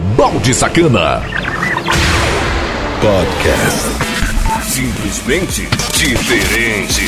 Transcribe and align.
Balde 0.00 0.54
Sacana. 0.54 1.22
Podcast. 3.00 3.88
Simplesmente 4.62 5.68
diferente. 5.94 7.02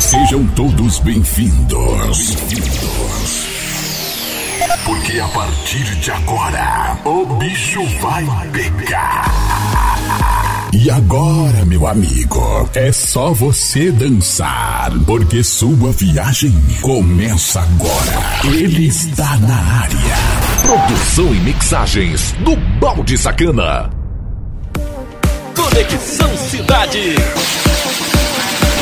Sejam 0.00 0.46
todos 0.54 0.98
bem-vindos. 1.00 2.34
Bem-vindos. 2.36 3.46
Porque 4.84 5.20
a 5.20 5.28
partir 5.28 5.84
de 5.96 6.10
agora, 6.10 6.98
o 7.04 7.26
bicho 7.36 7.84
vai 8.00 8.24
pegar. 8.52 9.24
E 10.72 10.90
agora, 10.90 11.64
meu 11.64 11.86
amigo, 11.86 12.68
é 12.74 12.90
só 12.92 13.32
você 13.32 13.90
dançar, 13.90 14.90
porque 15.06 15.42
sua 15.42 15.92
viagem 15.92 16.52
começa 16.80 17.60
agora. 17.60 18.42
Ele 18.44 18.86
está 18.86 19.36
na 19.38 19.56
área. 19.56 20.16
Produção 20.62 21.34
e 21.34 21.38
mixagens 21.40 22.32
do 22.40 22.56
Balde 22.80 23.16
Sacana. 23.16 23.90
Conexão 25.54 26.36
Cidade. 26.36 27.14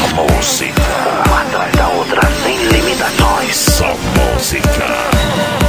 A 0.03 0.15
música, 0.15 0.83
uma 1.27 1.43
atrás 1.43 1.77
da 1.77 1.89
outra, 1.89 2.23
sem 2.43 2.57
limitações. 2.67 3.57
Só 3.57 3.97
música. 4.35 5.64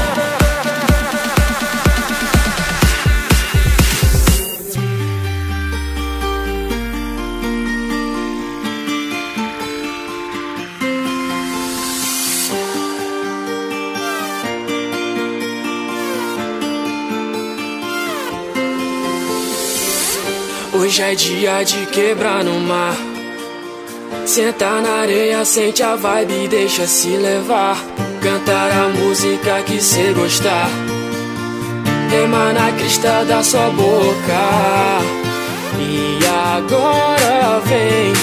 Hoje 20.86 21.02
é 21.02 21.16
dia 21.16 21.64
de 21.64 21.84
quebrar 21.88 22.44
no 22.44 22.60
mar. 22.60 22.96
Senta 24.24 24.70
na 24.82 25.02
areia, 25.02 25.44
sente 25.44 25.82
a 25.82 25.96
vibe 25.96 26.44
e 26.44 26.48
deixa 26.48 26.86
se 26.86 27.08
levar. 27.08 27.76
Cantar 28.22 28.70
a 28.72 28.90
música 28.90 29.64
que 29.64 29.82
cê 29.82 30.14
gostar. 30.14 30.70
Emana 32.24 32.68
a 32.68 32.72
crista 32.74 33.26
da 33.26 33.42
sua 33.42 33.68
boca. 33.72 35.02
E 35.80 36.20
agora 36.56 37.60
vem, 37.66 38.14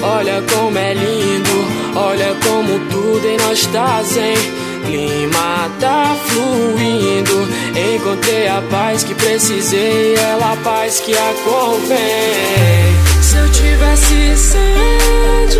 olha 0.00 0.44
como 0.54 0.78
é 0.78 0.94
lindo, 0.94 1.98
olha 1.98 2.36
como 2.46 2.78
tudo 2.88 3.26
em 3.26 3.36
nós 3.36 3.66
tá 3.66 4.00
zen 4.04 4.61
clima 4.84 5.70
tá 5.80 6.16
fluindo. 6.26 7.48
Encontrei 7.94 8.48
a 8.48 8.62
paz 8.70 9.02
que 9.04 9.14
precisei, 9.14 10.14
ela 10.14 10.52
a 10.52 10.56
paz 10.56 11.00
que 11.00 11.12
a 11.12 11.34
convém. 11.44 13.22
Se 13.22 13.36
eu 13.36 13.50
tivesse 13.50 14.36
sede 14.36 15.58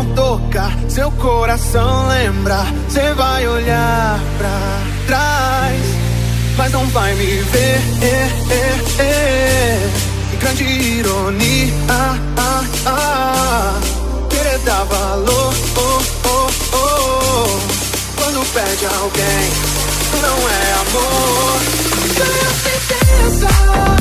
vão 0.00 0.14
tocar, 0.14 0.72
seu 0.88 1.10
coração 1.12 2.08
lembra. 2.08 2.64
Você 2.88 3.12
vai 3.14 3.46
olhar 3.46 4.20
pra 4.38 4.82
trás, 5.06 5.82
mas 6.56 6.72
não 6.72 6.86
vai 6.86 7.14
me 7.14 7.26
ver. 7.26 7.80
É, 8.02 8.30
é, 8.54 9.02
é. 9.02 9.90
Grande 10.40 10.64
ironia, 10.64 11.72
ah, 11.88 12.18
ah, 12.36 12.64
ah. 12.86 13.80
querer 14.30 14.58
dar 14.60 14.84
valor. 14.84 15.54
Oh, 15.76 16.02
oh, 16.28 16.76
oh. 16.76 17.60
Quando 18.16 18.52
perde 18.52 18.86
alguém, 18.86 19.50
não 20.22 20.48
é 20.48 20.72
amor. 20.80 21.60
Tenha 22.16 22.50
certeza. 22.62 23.99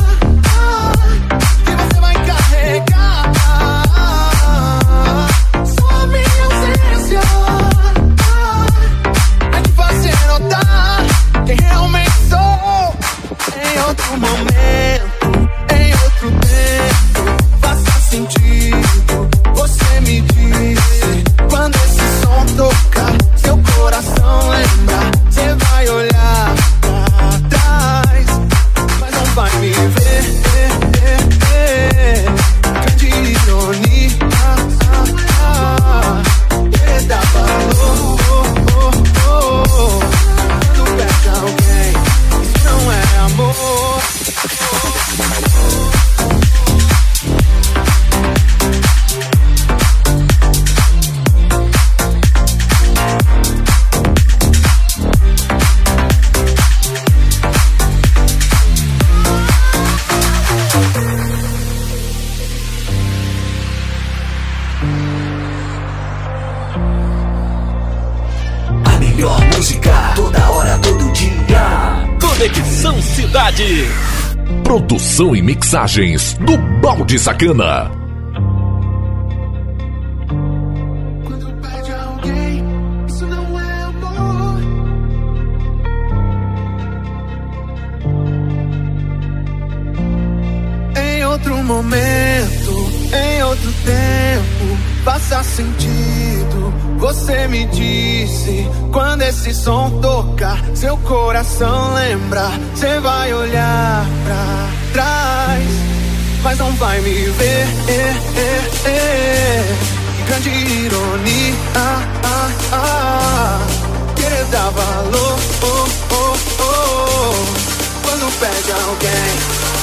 you 14.11 14.17
my 14.17 14.43
man. 14.43 15.08
Produção 75.19 75.35
e 75.35 75.41
mixagens 75.41 76.33
do 76.35 76.57
Balde 76.79 77.19
Sacana. 77.19 77.91
É 90.95 91.27
outro 91.27 91.63
momento, 91.65 92.91
em 93.13 93.43
outro 93.43 93.73
tempo, 93.83 94.77
faça 95.03 95.43
sentido. 95.43 96.73
Você 96.97 97.45
me 97.49 97.65
disse, 97.65 98.65
quando 98.93 99.23
esse 99.23 99.53
som 99.53 99.99
tocar, 99.99 100.63
seu 100.73 100.95
coração 100.99 101.93
lembra. 101.93 102.49
Você 102.73 102.99
vai 103.01 103.33
olhar 103.33 104.05
pra 104.23 104.78
trás, 104.93 105.63
mas 106.43 106.57
não 106.57 106.71
vai 106.73 106.99
me 107.01 107.25
ver. 107.31 107.67
Grande 110.27 110.49
ironia, 110.49 111.55
ah, 111.75 112.03
ah, 112.71 113.59
querer 114.15 114.45
dar 114.45 114.69
valor. 114.71 115.39
Oh, 115.61 115.87
oh, 116.11 116.37
oh. 116.61 117.33
Quando 118.03 118.39
perde 118.39 118.71
alguém, 118.71 119.35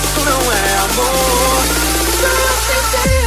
isso 0.04 0.20
não 0.24 0.52
é 0.52 0.76
amor. 0.84 1.64
Não 2.22 3.25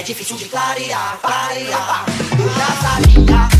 é 0.00 0.02
difícil 0.02 0.34
de 0.34 0.46
clarear, 0.46 1.18
clarear. 1.20 2.06
Eu 2.38 3.59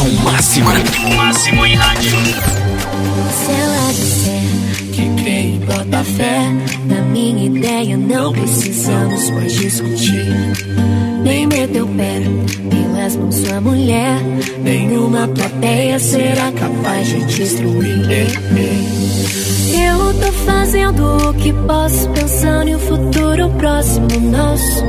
É 0.00 0.02
o 0.02 0.24
máximo. 0.24 0.70
Máximo 1.14 1.66
em 1.66 1.74
rádio. 1.74 2.16
Se 3.34 3.52
ela 3.52 3.92
disser 3.92 4.42
que 4.92 5.22
crê 5.22 5.56
e 5.56 5.58
bota 5.58 6.02
fé 6.02 6.40
na 6.86 7.02
minha 7.02 7.44
ideia, 7.44 7.98
não 7.98 8.32
precisamos 8.32 9.28
mais 9.32 9.52
discutir. 9.52 10.26
Nem 11.22 11.46
meter 11.46 11.82
o 11.82 11.86
pé 11.88 12.20
pelas 12.70 13.16
mãos 13.16 13.34
sua 13.34 13.60
mulher. 13.60 14.20
Nenhuma 14.62 15.28
plateia 15.28 15.98
será 15.98 16.52
capaz 16.52 17.08
de 17.08 17.24
destruir. 17.24 18.06
Eu 19.72 20.14
tô 20.14 20.32
fazendo 20.44 21.28
o 21.28 21.34
que 21.34 21.52
posso, 21.52 22.08
pensando 22.10 22.68
em 22.68 22.76
um 22.76 22.78
futuro 22.78 23.50
próximo 23.58 24.08
nosso. 24.30 24.84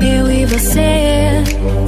Eu 0.00 0.30
e 0.30 0.46
você. 0.46 1.26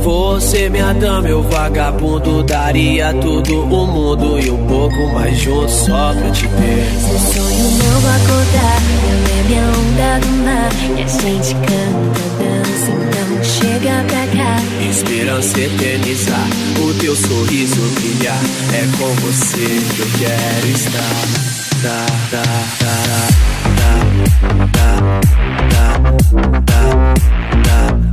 Você, 0.03 0.71
minha 0.71 0.93
dama, 0.95 1.29
eu 1.29 1.43
vagabundo 1.43 2.43
Daria 2.43 3.13
tudo 3.15 3.63
o 3.63 3.87
mundo 3.87 4.39
e 4.39 4.51
um 4.51 4.67
pouco 4.67 4.97
mais 5.13 5.37
junto 5.39 5.71
Só 5.71 6.15
pra 6.15 6.31
te 6.31 6.47
ter 6.47 6.87
Seu 7.01 7.19
sonho 7.19 7.71
não 7.79 7.99
acordar, 8.17 8.81
eu 9.05 9.19
é 9.35 9.43
minha 9.49 9.63
onda 9.65 10.21
do 10.21 10.33
mar. 10.45 10.71
E 10.97 11.03
a 11.03 11.07
gente 11.07 11.55
canta, 11.55 12.28
chega 13.89 14.05
pra 14.05 14.27
cá. 14.27 14.57
Esperança 14.89 15.61
eternizar 15.61 16.47
O 16.83 16.95
teu 16.95 17.17
sorriso 17.17 17.81
brilhar 17.95 18.39
É 18.73 18.87
com 18.99 19.15
você 19.17 19.65
que 19.95 20.01
eu 20.01 20.09
quero 20.19 20.69
estar 20.69 21.01
Tá, 21.83 22.07
tá, 22.31 22.43
tá, 22.81 22.95
tá, 23.77 23.87
tá, 23.87 24.03
tá, 24.73 24.97
tá, 26.67 26.85
tá, 27.63 28.08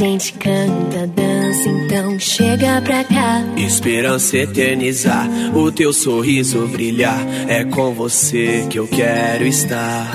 gente 0.00 0.32
canta, 0.32 1.06
dança, 1.08 1.68
então 1.68 2.18
chega 2.18 2.80
pra 2.80 3.04
cá. 3.04 3.44
Esperança 3.58 4.38
eternizar, 4.38 5.28
o 5.54 5.70
teu 5.70 5.92
sorriso 5.92 6.66
brilhar, 6.68 7.20
é 7.46 7.64
com 7.64 7.92
você 7.92 8.66
que 8.70 8.78
eu 8.78 8.88
quero 8.88 9.44
estar. 9.46 10.10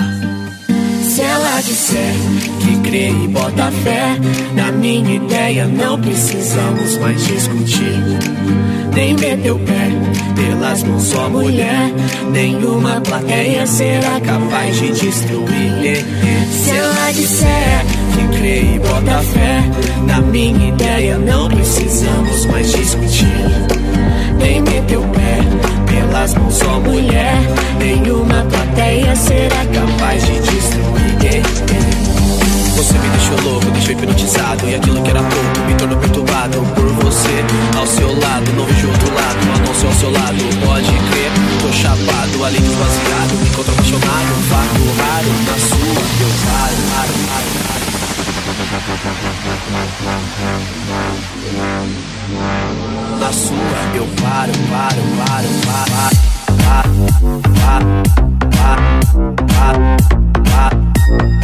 Se 1.02 1.20
ela 1.22 1.60
disser 1.60 2.14
Que 2.60 2.88
crê 2.88 3.10
e 3.10 3.28
bota 3.28 3.70
fé 3.70 4.18
na 4.56 4.72
minha 4.72 5.14
ideia, 5.14 5.66
não 5.68 6.00
precisamos 6.00 6.98
mais 6.98 7.24
discutir. 7.24 8.65
Nem 8.96 9.12
meter 9.12 9.52
o 9.52 9.58
pé 9.58 9.90
pelas 10.34 10.82
mãos, 10.82 11.02
só 11.02 11.28
mulher. 11.28 11.92
Nenhuma 12.32 12.98
plateia 13.02 13.66
será 13.66 14.18
capaz 14.20 14.74
de 14.78 14.90
destruir. 14.90 16.02
Se 16.50 16.70
ela 16.70 17.12
disser 17.12 17.84
que 18.14 18.38
crê 18.38 18.60
e 18.62 18.78
bota 18.78 19.22
fé 19.22 19.62
na 20.06 20.22
minha 20.22 20.70
ideia, 20.70 21.18
não 21.18 21.46
precisamos 21.46 22.46
mais 22.46 22.72
discutir. 22.72 23.26
Nem 24.38 24.62
meter 24.62 24.96
o 24.96 25.02
pé 25.08 25.40
pelas 25.92 26.34
mãos, 26.34 26.54
só 26.54 26.80
mulher. 26.80 27.36
Nenhuma 27.78 28.46
plateia 28.50 29.14
será 29.14 29.62
capaz 29.74 30.24
de 30.24 30.40
destruir. 30.40 30.95
Você 32.76 32.98
me 32.98 33.08
deixou 33.08 33.40
louco, 33.40 33.70
deixou 33.70 33.92
hipnotizado. 33.92 34.68
E 34.68 34.74
aquilo 34.74 35.02
que 35.02 35.10
era 35.10 35.22
pouco 35.22 35.60
me 35.66 35.74
tornou 35.74 35.98
perturbado 35.98 36.60
por 36.74 36.88
você. 37.04 37.44
Ao 37.76 37.86
seu 37.86 38.08
lado, 38.08 38.52
não 38.54 38.66
vejo 38.66 38.88
outro 38.88 39.14
lado, 39.14 39.38
a 39.54 39.58
não 39.66 39.74
ser 39.74 39.86
ao 39.86 39.92
seu 39.94 40.10
lado. 40.10 40.44
Pode 40.64 40.86
crer, 40.86 41.32
tô 41.62 41.72
chapado, 41.72 42.44
ali 42.44 42.60
desvaziado. 42.60 43.34
Me 43.34 43.48
encontro 43.48 43.72
apaixonado, 43.72 44.34
um 44.36 44.42
fato 44.42 44.82
raro. 44.98 45.28
Na 45.46 45.56
sua, 45.58 46.02
eu 46.20 46.30
paro, 46.44 46.76
paro, 46.92 47.14
paro. 47.66 47.86
Na 53.18 53.30
sua, 53.32 53.76
eu 53.94 54.06
paro, 54.22 54.52
paro, 54.70 55.02
paro, 55.16 55.48
paro, 55.64 55.90
paro, 56.62 56.92
paro, 57.56 57.88
paro, 58.50 58.84
paro, 59.54 59.86
paro. 60.50 60.85
Ah. 61.08 61.36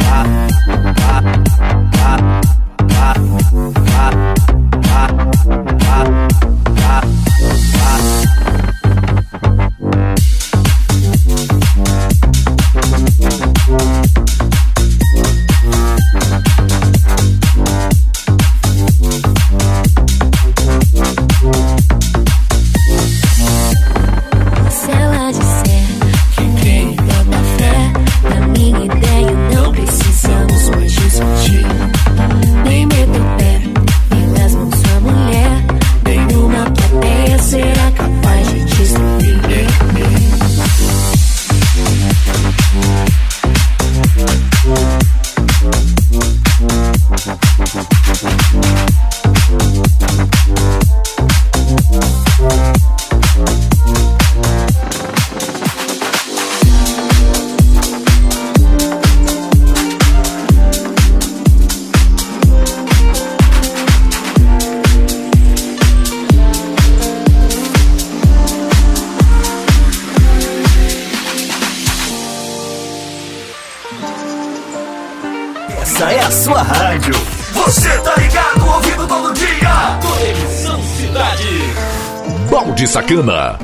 Balde 82.83 82.87
Sacana. 82.87 83.59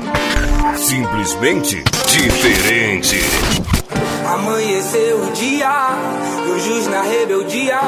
Simplesmente 0.76 1.82
diferente. 2.06 3.20
Amanheceu 4.26 5.22
o 5.22 5.32
dia, 5.32 5.70
o 6.48 6.58
jus 6.58 6.86
na 6.86 7.02
rebeldia, 7.02 7.80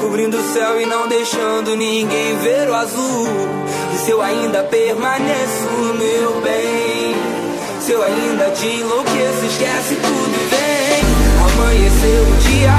cobrindo 0.00 0.36
o 0.36 0.52
céu 0.52 0.80
e 0.80 0.84
não 0.84 1.08
deixando 1.08 1.76
ninguém 1.76 2.36
ver 2.38 2.68
o 2.68 2.74
azul. 2.74 3.28
E 3.94 3.98
se 4.04 4.10
eu 4.10 4.20
ainda 4.20 4.64
permaneço, 4.64 5.68
meu 5.98 6.40
bem, 6.42 7.14
se 7.80 7.92
eu 7.92 8.02
ainda 8.02 8.50
te 8.50 8.66
enlouqueço, 8.66 9.46
esquece 9.46 9.94
tudo 9.94 10.34
e 10.34 10.48
vem. 10.50 11.04
Amanheceu 11.52 12.22
o 12.22 12.36
dia, 12.48 12.72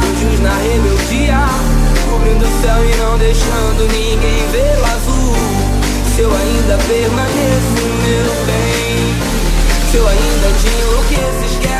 o 0.00 0.20
jus 0.20 0.40
na 0.40 0.54
rebeldia, 0.54 1.38
cobrindo 2.10 2.44
o 2.46 2.62
céu 2.62 2.84
e 2.84 2.96
não 2.96 3.18
deixando 3.18 3.92
ninguém 3.92 4.48
ver 4.52 4.80
o 4.80 4.84
azul. 4.86 5.55
Se 6.16 6.22
eu 6.22 6.34
ainda 6.34 6.78
permaneço, 6.78 7.84
meu 8.00 8.46
bem, 8.46 9.14
se 9.90 9.96
eu 9.98 10.08
ainda 10.08 10.48
te 10.58 10.66
enlouqueço, 10.80 11.44
esquece 11.44 11.75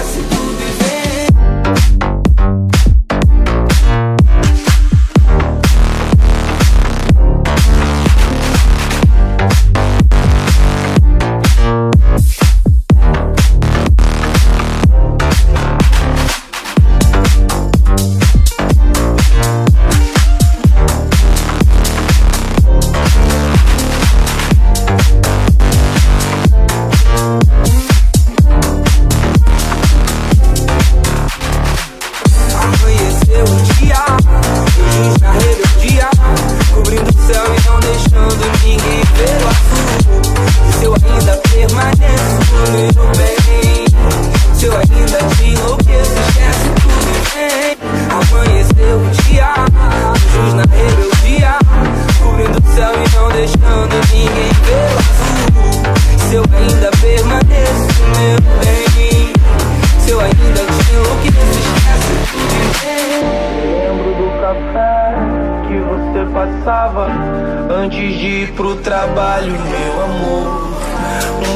pro 68.56 68.74
trabalho, 68.76 69.52
meu 69.52 70.02
amor. 70.02 70.76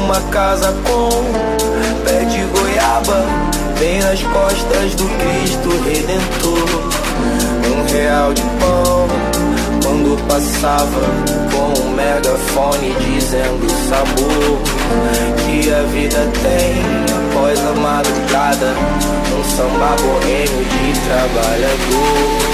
Uma 0.03 0.21
casa 0.29 0.71
com 0.85 1.09
pé 2.05 2.23
de 2.25 2.43
goiaba, 2.45 3.25
bem 3.79 3.99
nas 4.01 4.21
costas 4.21 4.95
do 4.95 5.05
Cristo 5.17 5.69
Redentor. 5.83 6.91
Um 7.67 7.91
real 7.91 8.33
de 8.33 8.41
pão 8.41 9.07
quando 9.83 10.27
passava 10.27 11.01
com 11.51 11.81
um 11.81 11.95
megafone 11.95 12.95
dizendo 12.99 13.65
o 13.65 13.89
sabor 13.89 14.61
que 15.43 15.73
a 15.73 15.81
vida 15.83 16.29
tem 16.43 16.81
após 17.31 17.59
a 17.59 17.73
madrugada. 17.73 18.75
Um 19.37 19.43
samba 19.55 19.95
boêmio 20.01 20.65
de 20.65 20.99
trabalhador. 21.07 22.50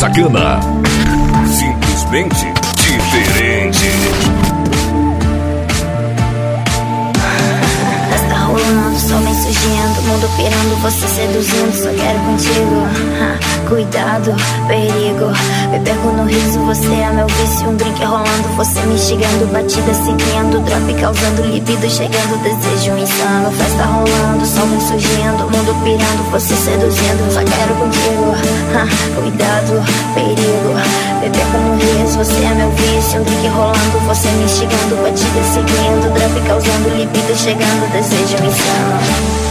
Sacana. 0.00 0.58
Simplesmente 1.44 2.46
diferente. 2.74 3.90
Tá 8.30 8.44
rolando, 8.46 8.98
sol 8.98 9.18
vem 9.18 9.34
surgindo, 9.34 10.02
mundo 10.04 10.26
pirando, 10.38 10.80
você 10.80 11.06
seduzindo, 11.06 11.72
só 11.74 11.90
quero 11.90 12.18
contigo. 12.20 12.88
Cuidado, 13.68 14.34
perigo, 14.68 15.32
me 15.70 15.78
perco 15.80 16.08
no 16.08 16.24
riso, 16.24 16.58
você 16.60 16.86
é 16.86 17.12
meu 17.12 17.26
vício, 17.28 17.68
um 17.68 17.76
drink 17.76 18.04
rolando, 18.04 18.48
você 18.56 18.80
me 18.80 18.94
instigando, 18.94 19.46
batida 19.52 19.94
seguindo, 19.94 20.60
drop 20.64 20.94
causando 21.00 21.42
libido, 21.42 21.88
chegando, 21.88 22.42
desejo 22.42 22.98
insano, 22.98 23.52
festa 23.52 23.84
rolando, 23.84 24.44
sol 24.44 24.66
surgindo, 24.80 25.44
mundo 25.44 25.74
pirando, 25.84 26.30
você 26.32 26.54
seduzindo, 26.56 27.32
só 27.32 27.40
quero 27.40 27.74
contigo. 27.76 28.34
Cuidado, 29.14 29.84
perigo, 30.14 30.74
me 31.20 31.30
perco 31.30 31.58
no 31.58 31.76
riso, 31.76 32.18
você 32.18 32.44
é 32.44 32.54
meu 32.54 32.70
vício, 32.72 33.20
um 33.20 33.24
drink 33.24 33.48
rolando, 33.48 34.00
você 34.08 34.28
me 34.28 34.44
instigando, 34.44 34.96
batida 35.02 35.42
seguindo, 35.52 36.12
drop 36.12 36.48
causando 36.48 36.88
libido, 36.96 37.36
chegando, 37.36 37.92
desejo 37.92 38.44
insano. 38.44 39.49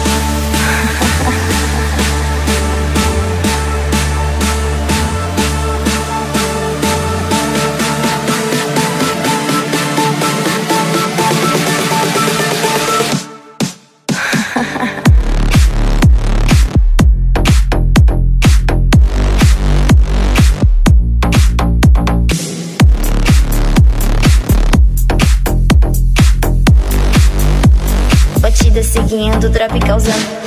Seguindo, 29.39 29.49
drop 29.49 30.38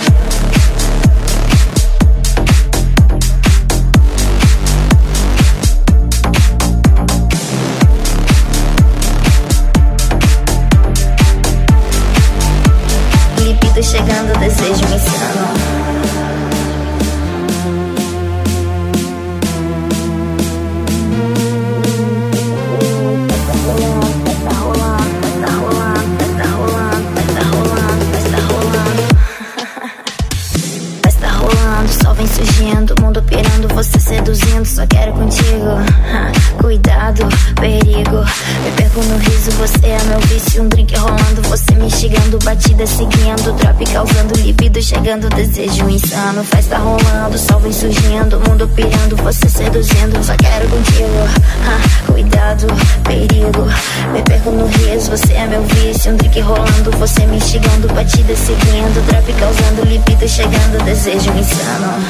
chegando, 45.12 45.28
desejo 45.30 45.88
insano. 45.90 46.42
Festa 46.44 46.78
rolando, 46.78 47.38
sol 47.38 47.60
vem 47.60 47.72
surgindo, 47.72 48.40
mundo 48.48 48.66
pirando, 48.68 49.16
você 49.16 49.48
seduzindo, 49.48 50.22
só 50.24 50.34
quero 50.36 50.68
contigo. 50.68 51.28
Ha, 51.66 52.12
cuidado, 52.12 52.66
perigo, 53.04 53.66
me 54.12 54.22
perco 54.22 54.50
no 54.50 54.66
riso, 54.66 55.10
você 55.10 55.34
é 55.34 55.46
meu 55.46 55.62
vício, 55.64 56.12
um 56.12 56.16
drink 56.16 56.40
rolando, 56.40 56.90
você 56.98 57.26
me 57.26 57.36
instigando, 57.36 57.88
batida 57.92 58.34
seguindo, 58.34 59.06
drop 59.06 59.32
causando 59.34 59.84
libido, 59.84 60.26
chegando, 60.26 60.82
desejo 60.84 61.30
insano. 61.32 62.02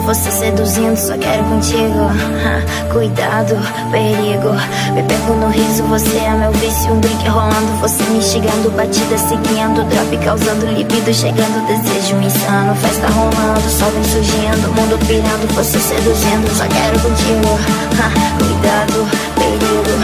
você 0.01 0.31
seduzindo, 0.31 0.97
só 0.97 1.17
quero 1.17 1.45
contigo. 1.45 2.11
Cuidado, 2.93 3.57
perigo, 3.91 4.51
me 4.95 5.03
perco 5.05 5.33
no 5.35 5.49
riso, 5.49 5.83
você 5.85 6.17
é 6.19 6.31
meu 6.31 6.53
vício, 6.53 6.93
um 6.93 7.01
drink 7.01 7.29
rolando, 7.29 7.73
você 7.81 8.03
me 8.05 8.19
instigando, 8.19 8.71
batida 8.71 9.17
seguindo, 9.19 9.85
drop 9.85 10.17
causando 10.25 10.67
libido, 10.67 11.13
chegando, 11.13 11.67
desejo 11.67 12.17
insano. 12.17 12.75
Festa 12.77 13.07
rolando, 13.09 13.71
sol 13.71 13.91
vem 13.91 14.05
surgindo, 14.05 14.75
mundo 14.75 14.99
pirando, 15.07 15.55
você 15.55 15.79
seduzindo, 15.79 16.51
só 16.57 16.67
quero 16.67 16.99
contigo. 17.01 17.59
Cuidado, 18.39 19.09
perigo, 19.35 19.95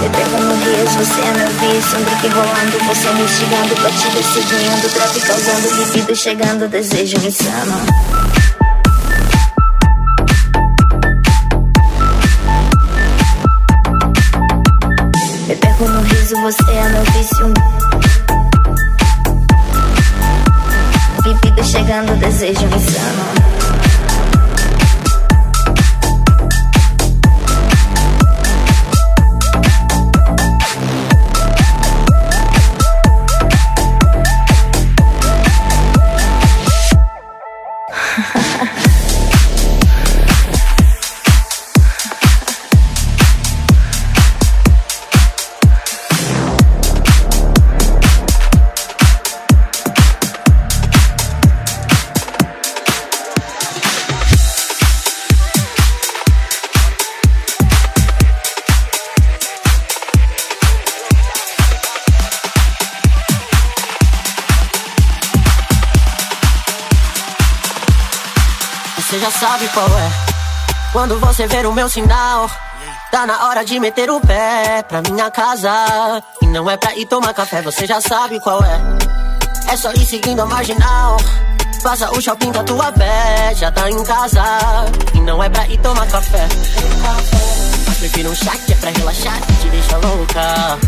me 0.00 0.08
perco 0.08 0.42
no 0.42 0.54
riso, 0.54 0.98
você 0.98 1.20
é 1.20 1.32
meu 1.32 1.48
vício, 1.48 1.98
um 1.98 2.04
drink 2.04 2.28
rolando, 2.28 2.78
você 2.86 3.12
me 3.12 3.22
instigando, 3.22 3.74
batida 3.82 4.22
seguindo, 4.22 4.94
drop 4.94 5.20
causando 5.20 5.74
libido, 5.82 6.14
chegando, 6.14 6.68
desejo 6.68 7.16
insano. 7.26 8.55
Você 16.40 16.72
é 16.72 16.88
meu 16.88 17.02
vício. 17.04 17.52
Libido 21.24 21.64
chegando, 21.64 22.16
desejo 22.18 22.66
insano. 22.66 23.45
Você 71.36 71.46
ver 71.48 71.66
o 71.66 71.72
meu 71.74 71.86
sinal, 71.86 72.50
tá 73.10 73.26
na 73.26 73.46
hora 73.46 73.62
de 73.62 73.78
meter 73.78 74.08
o 74.08 74.18
pé 74.22 74.82
pra 74.88 75.02
minha 75.02 75.30
casa. 75.30 75.70
E 76.40 76.46
não 76.46 76.70
é 76.70 76.78
pra 76.78 76.96
ir 76.96 77.04
tomar 77.04 77.34
café, 77.34 77.60
você 77.60 77.86
já 77.86 78.00
sabe 78.00 78.40
qual 78.40 78.64
é. 78.64 78.80
É 79.70 79.76
só 79.76 79.92
ir 79.92 80.06
seguindo 80.06 80.40
a 80.40 80.46
marginal. 80.46 81.18
Passa 81.82 82.10
o 82.10 82.22
shopping 82.22 82.52
da 82.52 82.64
tua 82.64 82.90
pé, 82.90 83.52
já 83.54 83.70
tá 83.70 83.90
em 83.90 84.02
casa. 84.02 84.42
E 85.12 85.20
não 85.20 85.42
é 85.42 85.50
pra 85.50 85.68
ir 85.68 85.76
tomar 85.76 86.06
café. 86.06 86.48
Mas 87.86 87.98
prefiro 87.98 88.30
um 88.30 88.34
chá 88.34 88.52
que 88.52 88.72
é 88.72 88.76
pra 88.76 88.90
relaxar, 88.90 89.38
que 89.42 89.52
te 89.56 89.68
deixa 89.68 89.96
louca. 89.98 90.78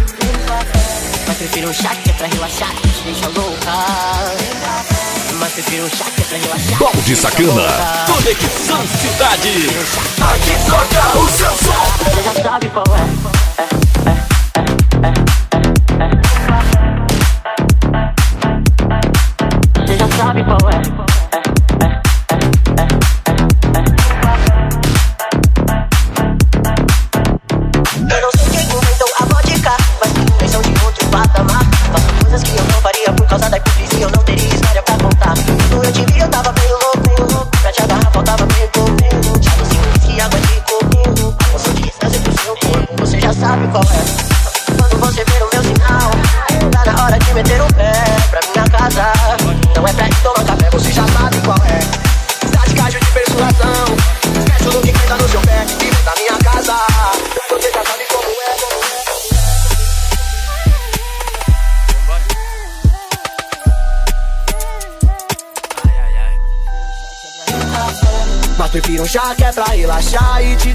Mas 1.26 1.36
prefiro 1.36 1.68
um 1.68 1.74
chá 1.74 1.90
que 1.90 2.08
é 2.08 2.12
pra 2.14 2.26
relaxar, 2.26 2.70
que 2.70 2.88
te 2.88 3.02
deixa 3.02 3.28
louca. 3.28 5.17
Que 5.28 6.74
é. 6.74 6.76
Balde 6.78 7.14
Sacana. 7.16 7.66
Conexão 8.06 8.86
Cidade. 8.86 9.68
Aqui 10.20 10.56
toca 10.68 11.18
o 11.18 11.28
seu 11.28 11.50
som. 11.50 12.07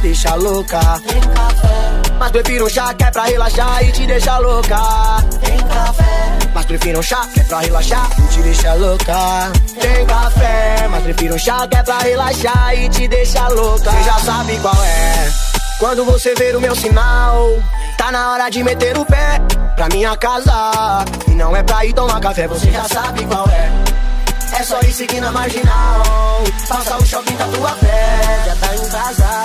Deixar 0.04 0.36
louca. 0.36 0.80
Tem 1.08 1.22
café. 1.22 2.14
Mas 2.20 2.32
prefiro 2.32 2.66
um 2.66 2.70
chá 2.70 2.94
que 2.94 3.04
é 3.04 3.12
pra 3.12 3.24
relaxar 3.24 3.84
e 3.84 3.92
te 3.92 4.06
deixar 4.06 4.38
louca. 4.40 4.78
Tem 5.42 5.58
café. 5.58 6.38
Mas 6.54 6.66
prefiro 6.66 7.00
um 7.00 7.02
chá 7.02 7.28
que 7.34 7.40
é 7.40 7.44
pra 7.44 7.60
relaxar 7.60 8.10
e 8.20 8.28
te 8.28 8.42
deixar 8.42 8.74
louca. 8.76 9.52
Tem 9.80 10.06
café. 10.06 10.88
Mas 10.90 11.04
prefiro 11.04 11.36
um 11.36 11.40
chá 11.40 11.68
que 11.68 11.78
é 11.78 11.84
pra 11.84 12.00
relaxar 12.00 12.78
e 12.78 12.90
te 12.90 13.08
deixar 13.08 13.50
louca. 13.50 13.92
Você 13.92 14.04
já 14.04 14.20
sabe 14.20 14.60
qual 14.60 14.84
é. 14.84 15.32
Quando 15.80 16.06
você 16.06 16.36
ver 16.36 16.56
o 16.56 16.62
meu 16.62 16.76
sinal, 16.76 17.58
tá 17.98 18.12
na 18.12 18.34
hora 18.34 18.50
de 18.50 18.62
meter 18.62 18.98
o 18.98 19.06
pé 19.06 19.40
pra 19.76 19.88
minha 19.88 20.16
casa. 20.18 21.06
E 21.28 21.32
não 21.32 21.56
é 21.56 21.64
pra 21.64 21.86
ir 21.86 21.94
tomar 21.94 22.20
café, 22.20 22.46
você 22.48 22.70
já 22.72 22.84
sabe 22.90 23.26
qual 23.26 23.48
é. 23.48 23.83
É 24.56 24.64
só 24.64 24.80
ir 24.82 24.94
seguir 24.94 25.20
na 25.20 25.32
marginal. 25.32 26.44
Passa 26.68 26.98
o 26.98 27.06
shopping 27.06 27.36
da 27.36 27.48
tua 27.48 27.72
pé, 27.72 28.44
já 28.46 28.56
tá 28.56 28.76
em 28.76 28.90
casa. 28.90 29.44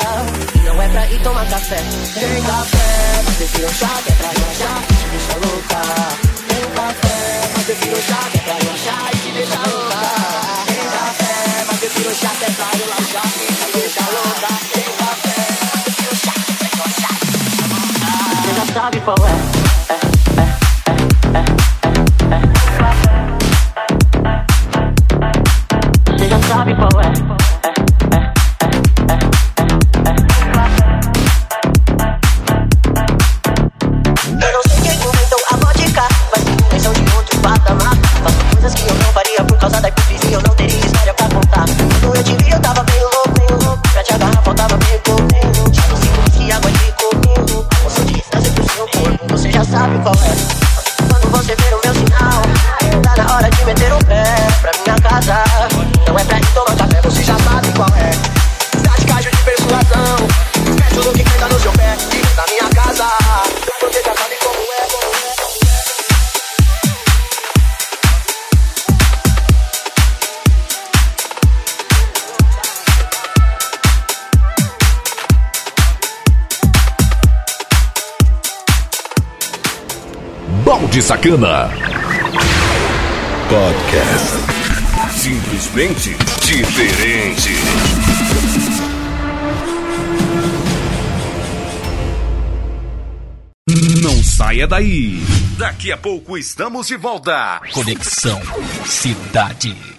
Não 0.64 0.82
é 0.82 0.88
pra 0.88 1.06
ir 1.06 1.22
tomar 1.22 1.46
café. 1.46 1.82
Tem 2.14 2.42
café, 2.42 3.22
mas 3.24 3.36
prefiro 3.36 3.74
chá 3.74 3.88
que 4.04 4.12
é 4.12 4.14
pra 4.14 4.28
relaxar 4.28 4.82
e 4.82 4.94
te 4.94 5.06
deixa 5.08 5.34
louca. 5.38 5.80
Tem 6.48 6.70
café, 6.74 7.50
mas 7.54 7.64
prefiro 7.64 8.02
chá 8.02 8.18
que 8.30 8.38
é 8.38 8.42
pra 8.42 8.54
relaxar 8.54 9.10
e 9.12 9.16
te 9.18 9.32
deixa 9.32 9.58
louca. 9.58 9.98
Tem 10.66 10.84
café, 10.90 11.64
mas 11.66 11.78
prefiro 11.78 12.14
chá 12.14 12.30
que 12.38 12.44
é 12.44 12.50
pra 12.50 12.66
relaxar 12.66 13.26
e 13.26 13.46
te 13.54 13.72
deixa 13.78 14.04
louca. 14.10 14.48
Tem 14.72 14.90
café, 14.98 15.36
mas 16.04 16.18
chá 16.20 16.32
que 16.44 16.52
é 16.52 16.68
pra 16.68 16.84
louca. 16.84 17.08
Você 18.42 18.54
já 18.54 18.66
sabe 18.74 19.00
qual 19.00 19.16
é. 19.26 19.47
Balde 81.28 81.36
Sacana. 81.36 81.68
Podcast. 83.48 84.36
Simplesmente 85.10 86.16
diferente. 86.42 87.50
Não 94.02 94.22
saia 94.22 94.66
daí. 94.66 95.22
Daqui 95.58 95.92
a 95.92 95.98
pouco 95.98 96.38
estamos 96.38 96.86
de 96.86 96.96
volta. 96.96 97.60
Conexão 97.72 98.40
Cidade. 98.86 99.97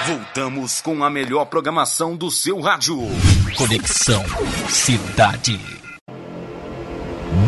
Voltamos 0.07 0.83
com 0.83 1.03
a 1.03 1.09
melhor 1.09 1.47
programação 1.47 2.15
do 2.15 2.31
seu 2.31 2.61
rádio. 2.61 2.99
Conexão 3.57 4.23
Cidade. 4.69 5.59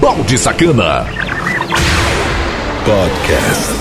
Balde 0.00 0.38
Sacana. 0.38 1.04
Podcast. 2.84 3.74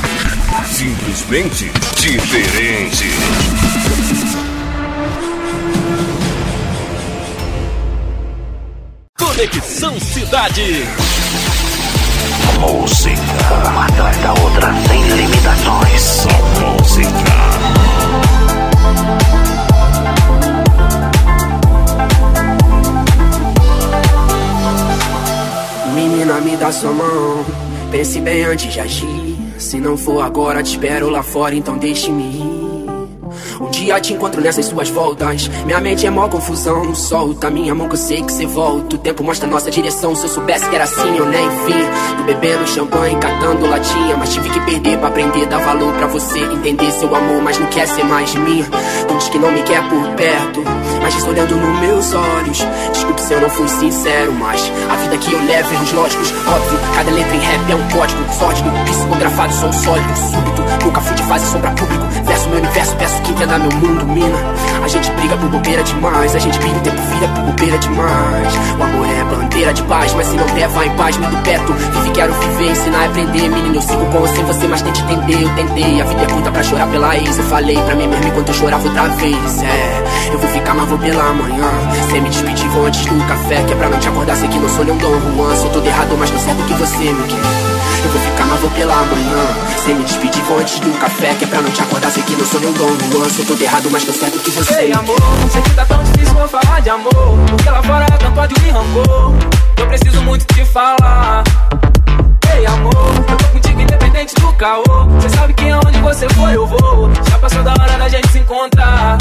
Simplesmente 0.66 1.72
diferente. 1.96 4.25
Conexão 9.36 10.00
Cidade. 10.00 10.86
Música. 12.58 13.70
Uma 13.70 13.86
atrás 13.86 14.18
da 14.20 14.30
outra, 14.30 14.74
sem 14.88 15.04
limitações. 15.10 16.02
Só 16.02 16.30
música. 16.80 17.10
Menina, 25.94 26.40
me 26.40 26.56
dá 26.56 26.72
sua 26.72 26.94
mão. 26.94 27.46
Pense 27.92 28.22
bem 28.22 28.46
antes 28.46 28.72
de 28.72 28.80
agir. 28.80 29.38
Se 29.58 29.82
não 29.82 29.98
for 29.98 30.22
agora, 30.22 30.64
te 30.64 30.72
espero 30.72 31.10
lá 31.10 31.22
fora, 31.22 31.54
então 31.54 31.78
deixe-me 31.78 32.24
ir. 32.24 32.55
Dia 33.86 34.00
te 34.00 34.14
encontro 34.14 34.42
nessas 34.42 34.66
suas 34.66 34.90
voltas. 34.90 35.48
Minha 35.64 35.80
mente 35.80 36.08
é 36.08 36.10
mó 36.10 36.28
confusão. 36.28 36.96
Solta 36.96 37.52
minha 37.52 37.76
mão 37.76 37.88
que 37.88 37.94
eu 37.94 38.00
sei 38.00 38.24
que 38.24 38.34
cê 38.34 38.48
volta. 38.48 38.96
O 38.96 38.98
tempo 38.98 39.24
mostra 39.24 39.48
nossa 39.48 39.70
direção. 39.70 40.16
Se 40.16 40.24
eu 40.24 40.30
soubesse 40.30 40.68
que 40.68 40.74
era 40.74 40.86
assim, 40.86 41.16
eu 41.16 41.28
nem 41.28 41.48
vi. 41.48 42.18
Tô 42.18 42.24
bebendo 42.24 42.66
champanhe, 42.66 43.16
catando 43.18 43.68
latinha. 43.68 44.18
Mas 44.18 44.34
tive 44.34 44.50
que 44.50 44.60
perder 44.62 44.98
pra 44.98 45.10
aprender. 45.10 45.46
Dar 45.46 45.60
valor 45.60 45.94
pra 45.94 46.08
você 46.08 46.40
entender 46.40 46.92
seu 46.94 47.14
amor, 47.16 47.44
mas 47.44 47.60
não 47.60 47.68
quer 47.68 47.88
ser 47.88 48.04
mais 48.06 48.34
minha. 48.34 48.66
Não 49.08 49.20
diz 49.20 49.30
que 49.30 49.38
não 49.38 49.52
me 49.52 49.62
quer 49.62 49.88
por 49.88 50.08
perto. 50.16 50.64
Mas 51.06 51.24
olhando 51.24 51.56
nos 51.56 51.80
meus 51.82 52.14
olhos. 52.16 52.66
Desculpe 52.92 53.22
se 53.22 53.34
eu 53.34 53.40
não 53.40 53.48
fui 53.48 53.68
sincero, 53.68 54.34
mas 54.34 54.72
a 54.90 54.96
vida 54.96 55.16
que 55.20 55.34
eu 55.34 55.40
levo 55.46 55.70
é 55.70 55.74
erros 55.76 55.94
lógicos. 55.94 56.34
Óbvio, 56.48 56.80
cada 56.96 57.12
letra 57.12 57.36
em 57.36 57.40
rap 57.42 57.72
é 57.72 57.76
um 57.76 57.90
código. 57.90 58.34
Sólido, 58.34 58.72
psicografado, 58.86 59.54
som 59.54 59.72
sólido, 59.72 60.18
súbito. 60.18 60.64
Nunca 60.84 61.02
fui 61.02 61.16
de 61.16 61.24
fase 61.24 61.46
só 61.46 61.60
pra 61.60 61.70
público. 61.72 62.06
Verso 62.24 62.50
meu 62.50 62.58
universo, 62.58 62.96
peço 62.96 63.22
que 63.22 63.32
entenda 63.32 63.60
meu 63.60 63.72
mundo, 63.78 64.06
mina. 64.08 64.38
A 64.84 64.88
gente 64.88 65.12
briga 65.12 65.38
por 65.38 65.50
bobeira 65.50 65.84
demais. 65.84 66.36
A 66.36 66.40
gente 66.40 66.58
briga 66.58 66.76
o 66.76 66.82
tempo 66.82 67.02
vira 67.14 67.28
por 67.28 67.44
bobeira 67.44 67.78
demais. 67.78 68.54
O 68.80 68.84
amor 68.84 69.08
é 69.08 69.24
bandeira 69.26 69.74
de 69.74 69.84
paz, 69.84 70.14
mas 70.16 70.26
se 70.26 70.36
não 70.36 70.46
der, 70.48 70.68
vai 70.70 70.88
em 70.88 70.96
paz, 70.96 71.18
me 71.18 71.28
do 71.28 71.38
perto. 71.44 71.74
Vive, 71.74 72.10
quero 72.12 72.34
viver, 72.34 72.72
ensinar 72.72 73.04
e 73.04 73.06
aprender. 73.06 73.50
Menino, 73.50 73.76
eu 73.76 73.82
sigo 73.84 74.06
com 74.06 74.20
você, 74.22 74.42
você, 74.42 74.68
mas 74.68 74.82
tente 74.82 75.02
entender. 75.04 75.44
Eu 75.44 75.50
tentei, 75.56 76.02
a 76.02 76.06
vida 76.06 76.24
é 76.24 76.26
curta 76.26 76.52
pra 76.52 76.64
chorar 76.64 76.88
pela 76.88 77.16
ex. 77.16 77.38
Eu 77.38 77.44
falei 77.44 77.78
pra 77.78 77.94
mim 77.94 78.08
mesmo 78.08 78.28
enquanto 78.28 78.48
eu 78.48 78.56
chorava 78.56 78.88
outra 78.88 79.08
vez. 79.10 79.64
É, 79.64 80.04
eu 80.34 80.40
vou 80.40 80.50
ficar, 80.50 80.74
vou 80.86 80.95
pela 80.98 81.34
manhã. 81.34 81.70
Sem 82.10 82.22
me 82.22 82.30
despedir, 82.30 82.68
vou 82.70 82.86
antes 82.86 83.06
do 83.06 83.28
café. 83.28 83.64
Que 83.64 83.74
é 83.74 83.76
pra 83.76 83.90
não 83.90 84.00
te 84.00 84.08
acordar, 84.08 84.36
sei 84.36 84.48
que 84.48 84.60
não 84.60 84.70
sou 84.70 84.84
nem 84.86 84.94
um 84.94 84.98
Dom 84.98 85.20
Juan. 85.36 85.56
Sou 85.56 85.70
todo 85.70 85.86
errado, 85.86 86.16
mas 86.18 86.32
não 86.32 86.40
certo 86.40 86.60
o 86.62 86.66
que 86.66 86.74
você 86.74 86.98
me 86.98 87.24
quer. 87.28 87.36
Eu 88.04 88.12
vou 88.12 88.22
ficar, 88.22 88.46
mas 88.46 88.60
vou 88.60 88.70
pela 88.72 88.96
manhã. 88.96 89.48
Sem 89.84 89.96
me 89.96 90.04
despedir, 90.04 90.44
vou 90.44 90.60
antes 90.60 90.80
do 90.80 90.92
café. 91.00 91.34
Que 91.36 91.44
é 91.46 91.48
pra 91.48 91.62
não 91.62 91.72
te 91.72 91.82
acordar, 91.82 92.12
sei 92.12 92.24
que 92.24 92.36
não 92.36 92.46
sou 92.46 92.60
nem 92.60 92.70
um 92.70 92.74
Dom 92.74 92.90
Juan. 93.12 93.30
Sou 93.30 93.46
todo 93.46 93.62
errado, 93.62 93.90
mas 93.92 94.06
não 94.06 94.14
certo 94.14 94.36
o 94.38 94.40
que 94.40 94.52
você 94.52 94.74
Ei, 94.76 94.88
me 94.88 94.94
amor, 94.94 95.16
quer. 95.16 95.50
sei 95.52 95.62
que 95.62 95.70
tá 95.72 95.86
tão 95.86 96.04
difícil 96.04 96.38
eu 96.40 96.48
falar 96.48 96.80
de 96.82 96.90
amor. 96.90 97.40
Porque 97.50 97.70
lá 97.70 97.84
fora 97.84 98.06
tanto 98.20 98.40
ódio 98.40 98.58
e 98.66 98.70
rancor. 98.70 99.34
Eu 99.78 99.88
preciso 99.88 100.22
muito 100.22 100.46
te 100.54 100.66
falar. 100.66 101.44
Ei, 102.56 102.66
amor, 102.66 102.94
eu 103.30 103.38
tô 103.38 103.46
contigo 103.50 103.82
independente 103.82 104.34
do 104.36 104.54
caô. 104.54 104.84
Cê 105.20 105.30
sabe 105.30 105.54
que 105.54 105.70
aonde 105.70 106.00
você 106.00 106.28
for 106.30 106.52
eu 106.52 106.66
vou. 106.66 107.10
Já 107.30 107.38
passou 107.40 107.64
da 107.64 107.72
hora 107.72 107.98
da 107.98 108.08
gente 108.08 108.30
se 108.32 108.40
encontrar. 108.40 109.18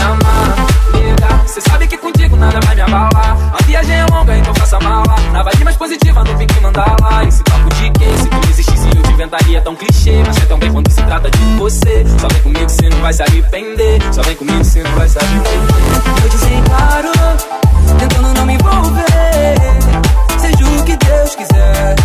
Se 0.00 0.06
amar, 0.06 0.56
nega. 0.94 1.46
Cê 1.46 1.60
sabe 1.60 1.86
que 1.86 1.98
contigo 1.98 2.34
nada 2.36 2.58
vai 2.64 2.74
me 2.74 2.80
abalar. 2.80 3.36
A 3.52 3.62
viagem 3.64 3.96
é 3.96 4.06
longa, 4.06 4.34
então 4.34 4.54
faça 4.54 4.80
mala. 4.80 5.14
Na 5.32 5.42
vibe 5.42 5.64
mais 5.64 5.76
positiva, 5.76 6.24
no 6.24 6.34
pique 6.38 6.58
mandala. 6.60 7.24
Esse 7.28 7.42
papo 7.44 7.68
de 7.74 7.90
quem? 7.90 8.16
Se 8.16 8.28
tu 8.28 8.34
não 8.34 8.48
existisse, 8.48 8.88
eu 8.96 9.02
te 9.02 9.12
inventaria 9.12 9.60
tão 9.60 9.76
clichê. 9.76 10.22
Mas 10.26 10.38
é 10.38 10.46
tão 10.46 10.58
bem 10.58 10.72
quando 10.72 10.90
se 10.90 11.02
trata 11.02 11.30
de 11.30 11.38
você. 11.58 12.06
Só 12.18 12.28
vem 12.28 12.42
comigo, 12.42 12.68
cê 12.70 12.88
não 12.88 13.00
vai 13.02 13.12
se 13.12 13.22
arrepender. 13.22 14.00
Só 14.10 14.22
vem 14.22 14.36
comigo, 14.36 14.64
cê 14.64 14.82
não 14.82 14.92
vai 14.92 15.06
se 15.08 15.18
arrepender. 15.18 16.22
Eu 16.22 16.28
disse 16.30 16.62
claro, 16.64 17.12
tentando 17.98 18.34
não 18.34 18.46
me 18.46 18.54
envolver. 18.54 19.04
Seja 20.38 20.64
o 20.64 20.84
que 20.84 20.96
Deus 20.96 21.36
quiser. 21.36 21.96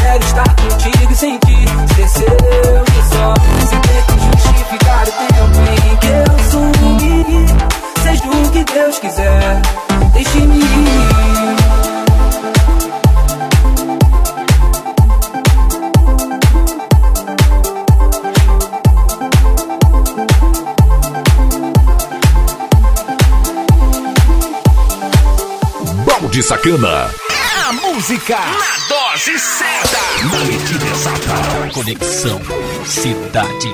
Quero 0.00 0.24
estar 0.24 0.54
contigo 0.54 1.12
e 1.12 1.16
sentir 1.16 1.68
ser 1.96 2.08
seu 2.08 2.24
e 2.24 3.02
só. 3.14 3.34
Sem 3.68 3.80
ter 3.80 4.02
que 4.06 4.16
justificar 4.38 5.02
o 5.02 5.12
tempo 5.12 5.58
em 5.72 5.96
que 5.96 6.06
eu 6.06 6.32
sumi. 6.50 7.46
Seja 8.02 8.24
o 8.28 8.50
que 8.52 8.62
Deus 8.72 8.98
quiser. 9.00 9.62
Deixe-me 10.12 10.58
ir. 10.58 10.64
Balde 26.06 26.42
Sacana. 26.42 27.10
A 27.66 27.72
música 27.72 28.36
na 28.36 28.88
dose 28.88 29.03
certa. 29.16 29.98
Na 30.24 30.44
medida 30.44 30.84
exata. 30.86 31.72
Conexão 31.72 32.40
Cidade. 32.84 33.72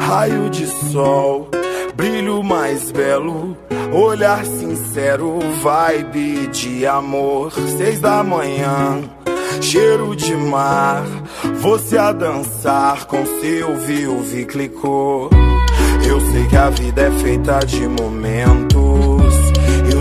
Raio 0.00 0.50
de 0.50 0.66
sol, 0.90 1.48
brilho 1.94 2.42
mais 2.42 2.90
belo, 2.90 3.56
olhar 3.92 4.44
sincero, 4.44 5.38
vibe 5.62 6.48
de 6.48 6.86
amor. 6.86 7.52
Seis 7.52 8.00
da 8.00 8.24
manhã, 8.24 9.00
cheiro 9.60 10.16
de 10.16 10.34
mar, 10.34 11.04
você 11.60 11.96
a 11.96 12.10
dançar 12.10 13.04
com 13.06 13.24
seu 13.40 13.76
viu, 13.76 14.24
clicou. 14.48 15.30
Eu 16.04 16.20
sei 16.32 16.44
que 16.48 16.56
a 16.56 16.70
vida 16.70 17.02
é 17.02 17.10
feita 17.22 17.60
de 17.60 17.86
momentos, 17.86 18.69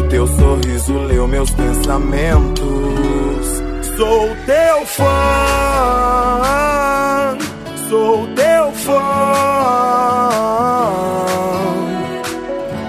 teu 0.09 0.27
sorriso 0.27 0.97
leu 1.05 1.27
meus 1.27 1.51
pensamentos. 1.51 2.65
Sou 3.95 4.29
teu 4.45 4.85
fã, 4.85 5.05
sou 7.89 8.27
teu 8.33 8.71
fã. 8.71 8.99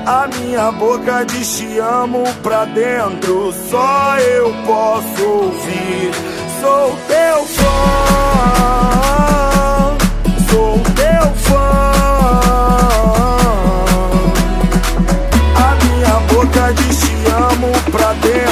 A 0.06 0.28
minha 0.38 0.72
boca 0.72 1.24
diz 1.24 1.58
te 1.58 1.78
amo 1.78 2.24
pra 2.42 2.64
dentro, 2.64 3.52
só 3.70 4.16
eu 4.18 4.52
posso 4.66 5.24
ouvir. 5.24 6.10
Sou 6.60 6.96
teu 7.06 7.44
fã, 7.46 9.29
pra 17.90 18.12
dentro, 18.14 18.49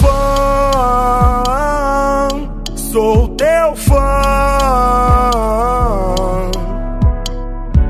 fã, 0.00 1.38
sou 2.76 3.28
teu 3.28 3.76
fã. 3.76 3.94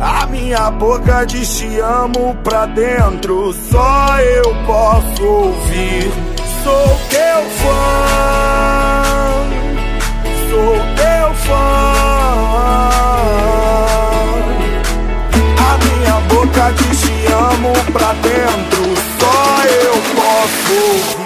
A 0.01 0.27
minha 0.27 0.71
boca 0.73 1.25
diz 1.27 1.59
te 1.59 1.81
amo 1.81 2.35
pra 2.45 2.67
dentro, 2.67 3.53
só 3.71 4.19
eu 4.21 4.55
posso 4.67 5.25
ouvir. 5.25 6.13
Sou 6.63 6.99
teu 7.11 7.43
fã, 7.61 9.05
sou 10.51 10.77
teu 10.97 11.35
fã. 11.47 11.55
A 15.59 15.79
minha 15.85 16.17
boca 16.29 16.73
diz 16.73 17.01
te 17.01 17.17
amo 17.33 17.73
pra 17.93 18.13
dentro, 18.15 18.85
só 19.19 19.65
eu 19.65 19.95
posso 20.17 20.73
ouvir. 20.73 21.24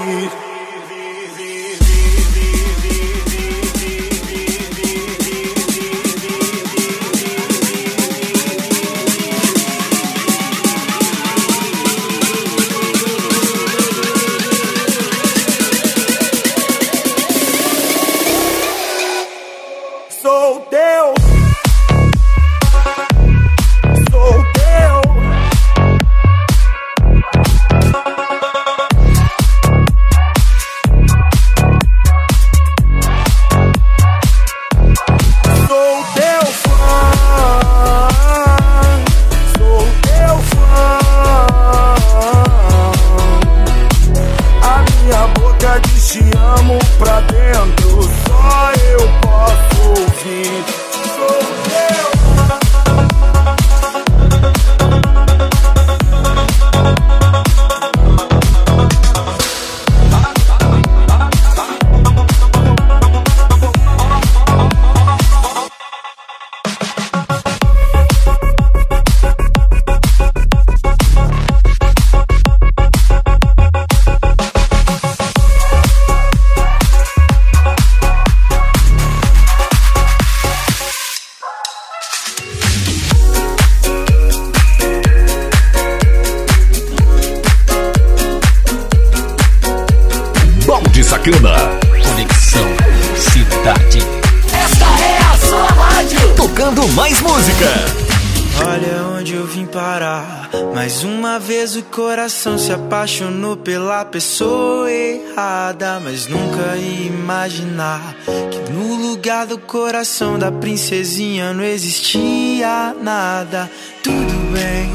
Coração 101.99 102.57
se 102.57 102.73
apaixonou 102.73 103.57
pela 103.57 104.05
pessoa 104.05 104.89
errada. 104.89 105.99
Mas 105.99 106.29
nunca 106.29 106.77
ia 106.77 107.09
imaginar 107.09 108.15
que 108.25 108.73
no 108.73 108.95
lugar 108.95 109.47
do 109.47 109.59
coração 109.59 110.39
da 110.39 110.53
princesinha 110.53 111.53
não 111.53 111.65
existia 111.65 112.95
nada. 113.03 113.69
Tudo 114.01 114.53
bem, 114.53 114.89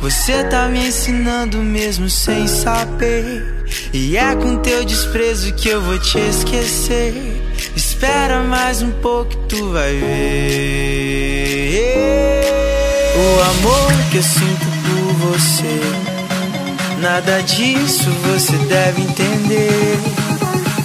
você 0.00 0.44
tá 0.44 0.68
me 0.68 0.86
ensinando 0.86 1.58
mesmo 1.58 2.08
sem 2.08 2.46
saber. 2.46 3.66
E 3.92 4.16
é 4.16 4.32
com 4.36 4.58
teu 4.58 4.84
desprezo 4.84 5.52
que 5.54 5.68
eu 5.68 5.82
vou 5.82 5.98
te 5.98 6.18
esquecer. 6.18 7.12
Espera 7.74 8.40
mais 8.44 8.82
um 8.82 8.92
pouco, 8.92 9.34
tu 9.48 9.72
vai 9.72 9.96
ver. 9.96 10.60
O 13.16 13.40
amor 13.50 13.92
que 14.12 14.18
eu 14.18 14.22
sinto 14.22 14.66
por 14.84 15.12
você. 15.32 16.09
Nada 17.00 17.42
disso 17.42 18.10
você 18.26 18.56
deve 18.66 19.00
entender. 19.00 19.98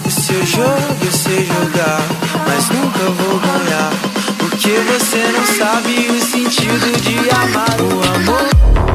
O 0.06 0.10
seu 0.10 0.45
jogo 0.45 0.97
eu 1.04 1.12
sei 1.12 1.45
jogar, 1.45 2.01
mas 2.47 2.69
nunca 2.69 2.99
vou 2.99 3.38
ganhar. 3.38 3.91
Porque 4.38 4.69
você 4.69 5.17
não 5.34 5.45
sabe 5.45 6.08
o 6.10 6.21
sentido 6.21 7.01
de 7.01 7.30
amar. 7.32 7.75
O 7.82 8.15
amor 8.15 8.94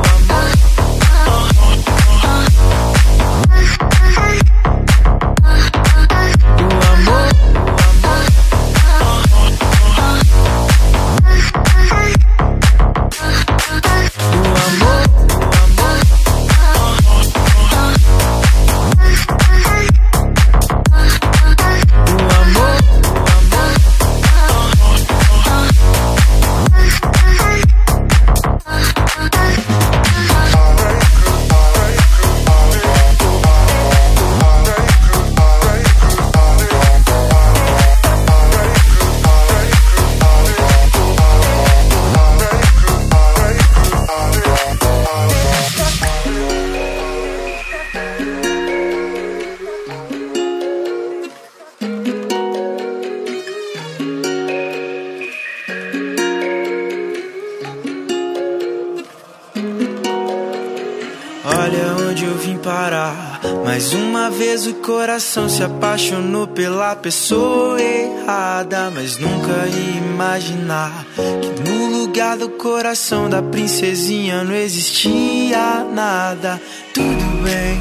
vez 64.41 64.67
o 64.67 64.73
coração 64.77 65.51
se 65.51 65.63
apaixonou 65.63 66.47
pela 66.47 66.97
pessoa 66.97 67.79
errada. 67.79 68.91
Mas 68.91 69.19
nunca 69.19 69.67
ia 69.67 69.99
imaginar 69.99 71.05
que 71.15 71.69
no 71.69 71.99
lugar 71.99 72.39
do 72.39 72.49
coração 72.49 73.29
da 73.29 73.43
princesinha 73.43 74.43
não 74.43 74.55
existia 74.55 75.85
nada. 75.85 76.59
Tudo 76.95 77.43
bem, 77.43 77.79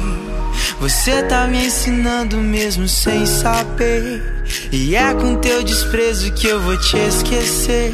você 0.78 1.22
tá 1.22 1.46
me 1.46 1.64
ensinando 1.64 2.36
mesmo 2.36 2.86
sem 2.86 3.24
saber. 3.24 4.44
E 4.70 4.94
é 4.94 5.14
com 5.14 5.36
teu 5.36 5.62
desprezo 5.62 6.30
que 6.34 6.46
eu 6.46 6.60
vou 6.60 6.76
te 6.76 6.98
esquecer. 6.98 7.90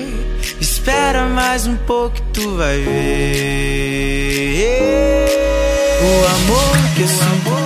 Espera 0.61 1.27
mais 1.27 1.69
um 1.69 1.77
pouco, 1.77 2.21
tu 2.33 2.57
vai 2.57 2.81
ver. 2.81 4.57
O 6.03 6.27
amor 6.27 6.95
que 6.97 7.03
eu 7.03 7.09
sinto 7.09 7.66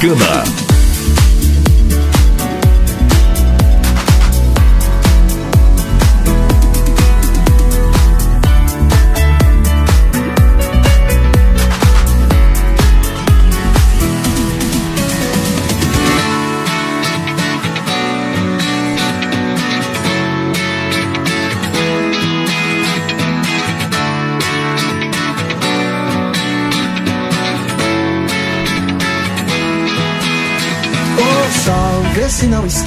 Balde 0.00 0.39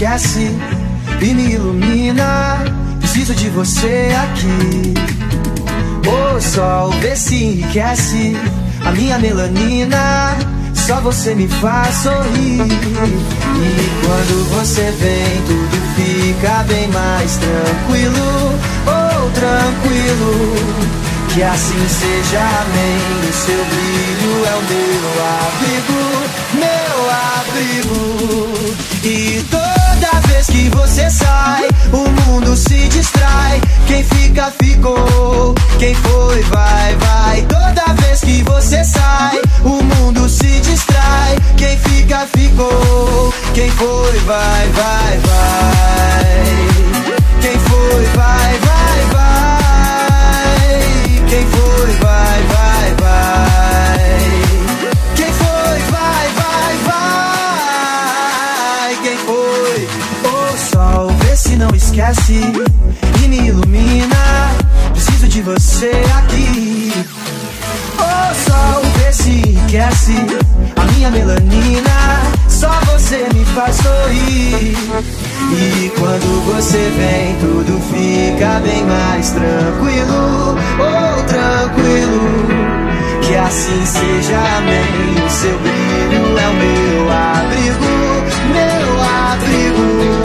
esquece 0.04 0.52
e 1.22 1.34
me 1.34 1.54
ilumina. 1.54 2.62
Preciso 3.00 3.34
de 3.34 3.50
você 3.50 4.10
aqui. 4.24 4.94
O 6.06 6.42
sol, 6.42 6.92
vê 7.00 7.16
se 7.16 7.36
enriquece 7.36 8.36
a 8.84 8.92
minha 8.92 9.18
melanina. 9.18 10.36
Só 10.74 11.00
você 11.00 11.34
me 11.34 11.48
faz 11.48 11.96
sorrir. 11.96 12.62
E 12.62 14.06
quando 14.06 14.50
você 14.58 14.92
vem, 15.00 15.42
tudo 15.48 15.78
fica 15.96 16.64
bem 16.68 16.88
mais 16.90 17.38
tranquilo. 17.38 18.60
Oh, 18.86 19.30
tranquilo. 19.32 20.56
Que 21.34 21.44
assim 21.44 21.88
seja, 21.88 22.40
amém. 22.40 23.30
O 23.30 23.34
seu 23.34 23.66
brilho 23.66 24.46
é 24.46 24.56
o 24.56 24.64
meu 24.70 25.14
abrigo, 25.40 26.02
meu 26.60 27.10
abrigo. 27.10 28.04
E 29.06 29.44
Toda 30.04 30.20
vez 30.28 30.48
que 30.48 30.70
você 30.70 31.10
sai, 31.10 31.66
o 31.94 32.10
mundo 32.24 32.58
se 32.58 32.90
distrai. 32.90 33.62
Quem 33.88 34.04
fica, 34.04 34.52
ficou. 34.62 35.56
Quem 35.80 35.96
foi, 35.96 36.42
vai, 36.42 36.96
vai. 36.98 37.42
Toda 37.44 37.94
vez 38.02 38.20
que 38.20 38.44
você 38.44 38.84
sai, 38.84 39.40
o 39.64 39.82
mundo 39.82 40.28
se 40.28 40.60
distrai. 40.60 41.38
Quem 41.56 41.78
fica, 41.78 42.28
ficou. 42.36 43.34
Quem 43.54 43.72
foi, 43.72 44.20
vai, 44.26 44.68
vai, 44.74 45.18
vai. 45.20 46.44
Quem 47.40 47.58
foi, 47.60 48.04
vai, 48.14 48.60
vai, 48.60 49.06
vai. 49.14 50.50
Quem 51.30 51.48
foi, 51.48 51.92
vai, 52.02 52.44
vai, 52.44 52.96
vai. 53.00 53.63
Esquece 62.14 62.40
e 63.24 63.28
me 63.28 63.48
ilumina. 63.48 64.52
Preciso 64.92 65.28
de 65.28 65.42
você 65.42 65.92
aqui. 66.18 66.94
O 67.98 68.34
sol 68.50 68.82
vê 68.98 69.12
se 69.12 69.30
enriquece 69.32 70.16
a 70.76 70.92
minha 70.94 71.10
melanina. 71.10 72.22
Só 72.48 72.70
você 72.92 73.28
me 73.34 73.44
faz 73.46 73.76
sorrir. 73.78 74.78
E 75.52 75.92
quando 75.98 76.54
você 76.54 76.92
vem, 76.98 77.36
tudo 77.40 77.80
fica 77.92 78.60
bem 78.60 78.84
mais 78.86 79.32
tranquilo. 79.32 80.56
Oh, 80.80 81.24
tranquilo. 81.24 82.22
Que 83.22 83.36
assim 83.36 83.86
seja, 83.86 84.38
amém. 84.58 85.26
O 85.26 85.30
seu 85.30 85.58
brilho 85.60 86.38
é 86.38 86.48
o 86.48 86.54
meu 86.54 87.12
abrigo, 87.12 87.86
meu 88.54 89.02
abrigo. 89.02 90.23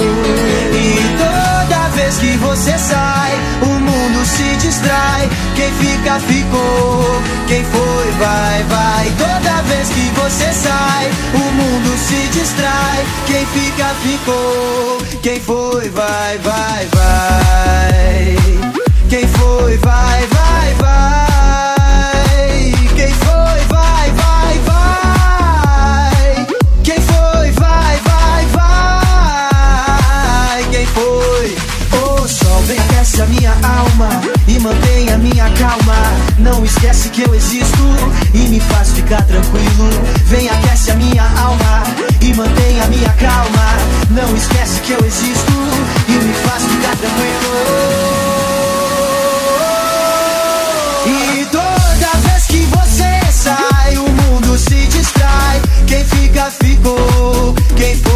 Quem 4.68 5.72
fica, 5.72 6.20
ficou. 6.20 7.00
Quem 7.46 7.64
foi, 7.64 8.10
vai, 8.18 8.62
vai. 8.64 9.10
Toda 9.16 9.62
vez 9.62 9.88
que 9.88 10.10
você 10.20 10.52
sai, 10.52 11.10
o 11.32 11.38
mundo 11.38 11.96
se 11.98 12.28
distrai. 12.28 13.06
Quem 13.26 13.46
fica, 13.46 13.86
ficou. 14.02 14.98
Quem 15.22 15.40
foi, 15.40 15.88
vai, 15.88 16.36
vai, 16.38 16.86
vai. 16.94 18.36
Quem 19.08 19.26
foi, 19.26 19.78
vai, 19.78 20.26
vai, 20.26 20.74
vai. 20.74 21.74
Quem 22.94 23.14
foi, 23.14 23.60
vai, 23.68 24.12
vai, 24.12 24.58
vai. 24.66 26.46
Quem 26.84 27.00
foi, 27.00 27.52
vai, 27.52 27.96
vai, 28.04 28.44
vai. 28.52 30.62
Quem 30.70 30.84
foi? 30.86 31.56
O 32.00 32.28
sol 32.28 32.60
vem 32.66 32.78
aquece 32.78 33.22
a 33.22 33.26
minha 33.26 33.52
alma 33.52 34.37
e 34.58 34.60
mantém 34.60 35.08
a 35.10 35.18
minha 35.18 35.50
calma. 35.50 35.94
Não 36.38 36.64
esquece 36.64 37.08
que 37.10 37.22
eu 37.22 37.34
existo 37.34 37.82
e 38.34 38.38
me 38.48 38.60
faz 38.60 38.90
ficar 38.92 39.22
tranquilo. 39.22 39.88
Vem 40.26 40.48
aquece 40.48 40.90
a 40.90 40.94
minha 40.96 41.22
alma 41.40 41.84
e 42.20 42.34
mantém 42.34 42.80
a 42.80 42.86
minha 42.88 43.10
calma. 43.10 43.76
Não 44.10 44.36
esquece 44.36 44.80
que 44.80 44.92
eu 44.92 45.00
existo 45.04 45.52
e 46.08 46.12
me 46.12 46.34
faz 46.34 46.64
ficar 46.64 46.96
tranquilo. 46.96 47.48
E 51.06 51.46
toda 51.46 52.28
vez 52.28 52.46
que 52.46 52.58
você 52.58 53.32
sai, 53.32 53.96
o 53.96 54.08
mundo 54.08 54.58
se 54.58 54.86
distrai. 54.88 55.62
Quem 55.86 56.04
fica, 56.04 56.50
ficou. 56.50 57.54
Quem 57.76 57.96
foi, 57.96 58.07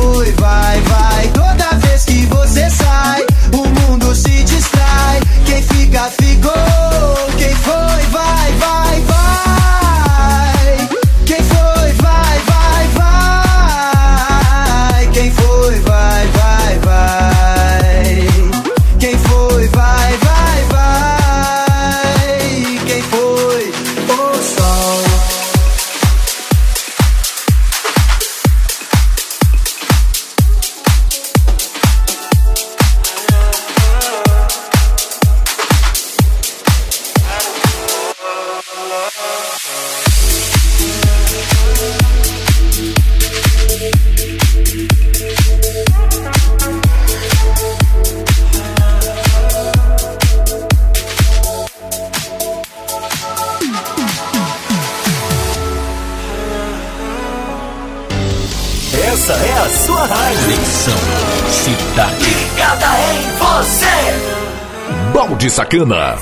Balde 65.73 65.79
Sacana. 65.79 66.19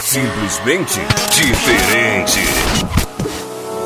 Simplesmente 0.00 1.00
diferente. 1.32 2.40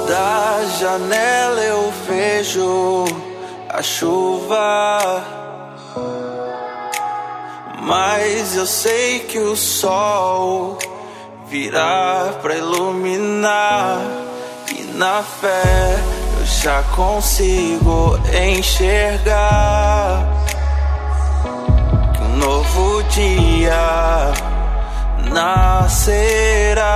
Da 0.06 0.62
janela 0.78 1.60
eu 1.60 1.92
vejo 2.06 3.04
a 3.70 3.82
chuva. 3.82 5.24
Mas 7.80 8.56
eu 8.56 8.66
sei 8.66 9.20
que 9.20 9.38
o 9.38 9.56
sol 9.56 10.78
virá 11.48 12.34
pra 12.42 12.54
iluminar. 12.54 14.00
E 14.70 14.82
na 14.96 15.22
fé 15.22 15.96
eu 16.38 16.46
já 16.46 16.82
consigo 16.94 18.18
enxergar 18.34 20.26
que 22.14 22.22
um 22.22 22.36
novo 22.36 23.02
dia 23.04 24.53
nascerá. 25.34 26.94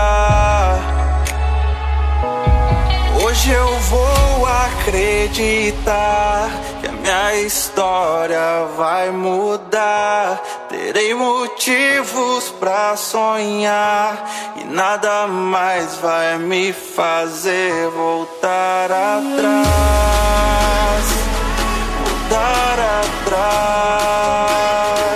Hoje 3.20 3.50
eu 3.50 3.68
vou 3.90 4.46
acreditar 4.46 6.48
que 6.80 6.86
a 6.86 6.92
minha 6.92 7.34
história 7.42 8.64
vai 8.76 9.10
mudar. 9.10 10.40
Terei 10.68 11.12
motivos 11.14 12.54
pra 12.60 12.94
sonhar 12.96 14.24
e 14.56 14.62
nada 14.64 15.26
mais 15.26 15.96
vai 15.96 16.38
me 16.38 16.72
fazer 16.72 17.90
voltar 17.90 18.92
atrás. 18.92 19.66
Voltar 22.04 22.78
atrás. 23.02 25.07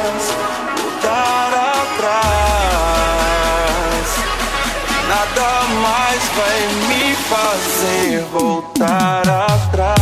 Nada 5.35 5.63
mais 5.81 6.23
vai 6.37 6.61
me 6.89 7.15
fazer 7.15 8.23
voltar 8.31 9.23
atrás. 9.27 10.02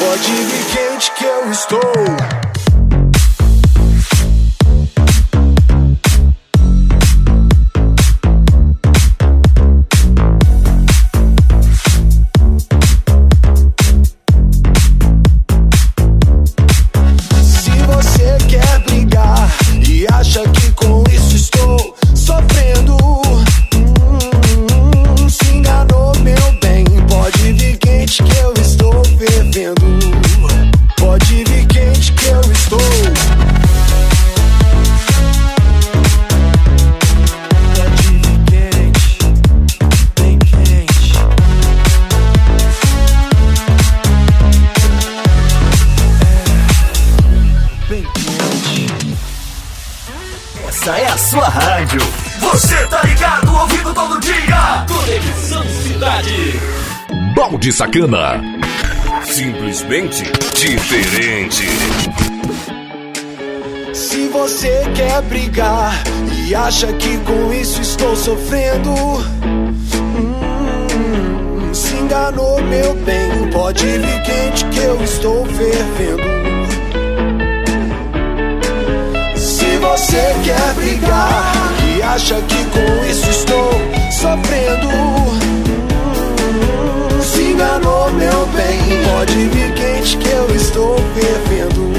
Pode 0.00 0.32
vir 0.32 0.64
quente 0.72 1.12
que 1.12 1.24
eu 1.24 1.50
estou. 1.50 2.43
Balde 57.94 58.00
Sacana. 58.00 58.42
Simplesmente 59.24 60.24
diferente. 60.54 61.64
Se 63.92 64.26
você 64.28 64.82
quer 64.94 65.22
brigar 65.22 66.02
e 66.46 66.54
acha 66.54 66.92
que 66.94 67.16
com 67.18 67.52
isso 67.52 67.80
estou 67.80 68.16
sofrendo, 68.16 68.90
hum, 70.10 71.72
se 71.72 71.94
enganou, 71.94 72.60
meu 72.62 72.94
bem. 72.96 73.48
Pode 73.52 73.86
vir 73.86 74.22
quente 74.22 74.64
que 74.66 74.80
eu 74.80 75.00
estou 75.02 75.46
fervendo. 75.46 76.24
Se 79.36 79.76
você 79.78 80.34
quer 80.44 80.74
brigar 80.74 81.54
e 81.96 82.02
acha 82.02 82.34
que 82.42 82.64
com 82.64 83.06
isso 83.08 83.30
estou 83.30 83.70
sofrendo, 84.10 85.43
hum, 87.44 87.50
enganou, 87.50 88.10
meu 88.12 88.46
bem. 88.46 88.78
Pode 89.04 89.48
vir 89.48 89.74
quente 89.74 90.16
que 90.18 90.28
eu 90.28 90.54
estou 90.54 90.96
fervendo. 91.14 91.92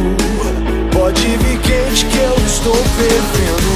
Pode 0.91 1.21
vir 1.21 1.59
quente 1.59 2.05
que 2.05 2.17
eu 2.17 2.35
estou 2.45 2.75
fervendo, 2.75 3.73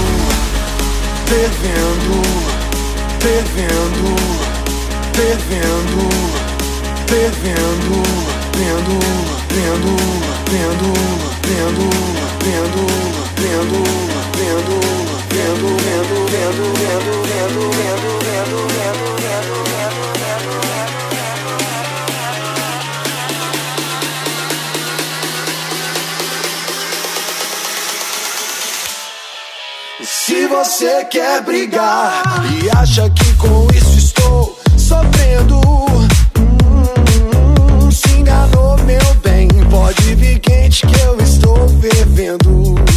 fervendo, 1.26 2.22
fervendo, 3.20 4.15
fervendo, 5.13 6.09
fervendo, 7.05 8.01
vendo, 8.55 8.89
vendo, 8.89 9.51
vendo, 9.51 9.93
vendo, 10.49 10.49
vendo, 10.49 10.89
vendo, 11.43 11.89
vendo, 12.49 13.70
vendo, 13.70 14.13
vendo, 14.39 14.74
vendo, 15.30 15.70
vendo, 15.70 16.17
vendo, 16.30 16.67
vendo, 16.70 17.30
vendo, 17.30 17.78
vendo, 18.20 18.57
vendo, 18.57 18.99
Se 30.40 30.48
você 30.48 31.04
quer 31.04 31.42
brigar 31.42 32.24
e 32.64 32.70
acha 32.70 33.10
que 33.10 33.34
com 33.34 33.68
isso 33.76 33.98
estou 33.98 34.58
sofrendo, 34.78 35.60
hum, 36.40 37.92
se 37.92 38.10
enganou, 38.14 38.78
meu 38.86 39.14
bem. 39.22 39.50
Pode 39.70 40.16
vir 40.16 40.40
quente 40.40 40.88
que 40.88 41.02
eu 41.02 41.20
estou 41.20 41.68
fervendo. 41.82 42.89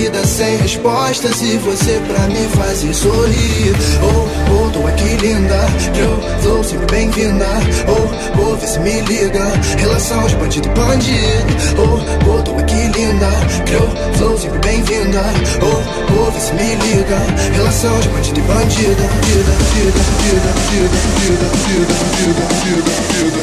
Vida 0.00 0.26
sem 0.26 0.56
respostas 0.56 1.42
e 1.42 1.58
você 1.58 2.00
pra 2.08 2.26
me 2.28 2.48
fazer 2.56 2.94
sorrir. 2.94 3.74
Oh, 4.02 4.26
oh, 4.54 4.70
tô 4.70 4.86
aqui 4.86 5.16
linda, 5.16 5.60
eu 5.94 6.40
flow 6.40 6.64
sempre 6.64 6.86
bem-vinda. 6.86 7.46
Oh, 7.86 8.40
oh, 8.40 8.56
vê 8.56 8.66
se 8.66 8.80
me 8.80 8.98
liga, 9.02 9.44
relação 9.76 10.26
de 10.26 10.36
bandido 10.36 10.68
e 10.68 10.70
bandido. 10.70 11.54
Oh, 11.76 12.30
oh, 12.30 12.42
tô 12.42 12.52
aqui 12.56 12.88
linda, 12.98 13.28
eu 13.70 14.16
flow 14.16 14.38
sempre 14.38 14.58
bem-vinda. 14.60 15.22
Oh, 15.60 15.82
oh, 16.18 16.30
vê 16.30 16.40
se 16.40 16.54
me 16.54 16.76
liga, 16.76 17.18
relação 17.52 18.00
de 18.00 18.08
bandido 18.08 18.40
e 18.40 18.42
bandida. 18.42 19.02
Vida, 19.26 19.52
vida, 19.74 20.00
vida, 20.24 20.50
vida, 20.70 20.96
vida, 21.20 21.48
vida, 21.60 21.60
vida, 21.60 22.00
vida, 22.16 22.46
vida, 22.64 22.88
vida, 23.12 23.42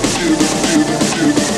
vida, 0.65 0.97
vida, 1.23 1.56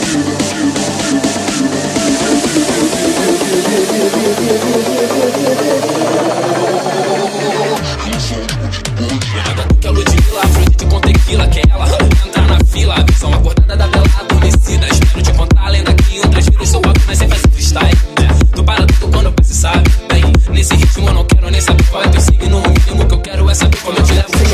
nesse 20.60 20.76
ritmo 20.76 21.08
eu 21.08 21.14
não 21.14 21.24
quero 21.24 21.50
nem 21.50 21.62
saber 21.62 21.86
qual 21.86 22.04
é 22.04 22.08
teu 22.10 22.22
signo. 22.22 22.58
O 22.58 22.70
mínimo 22.70 23.08
que 23.08 23.14
eu 23.14 23.20
quero 23.20 23.50
é 23.50 23.54
saber 23.54 23.78
como 23.78 23.98
eu 23.98 24.04
te 24.04 24.14
levo 24.14 24.49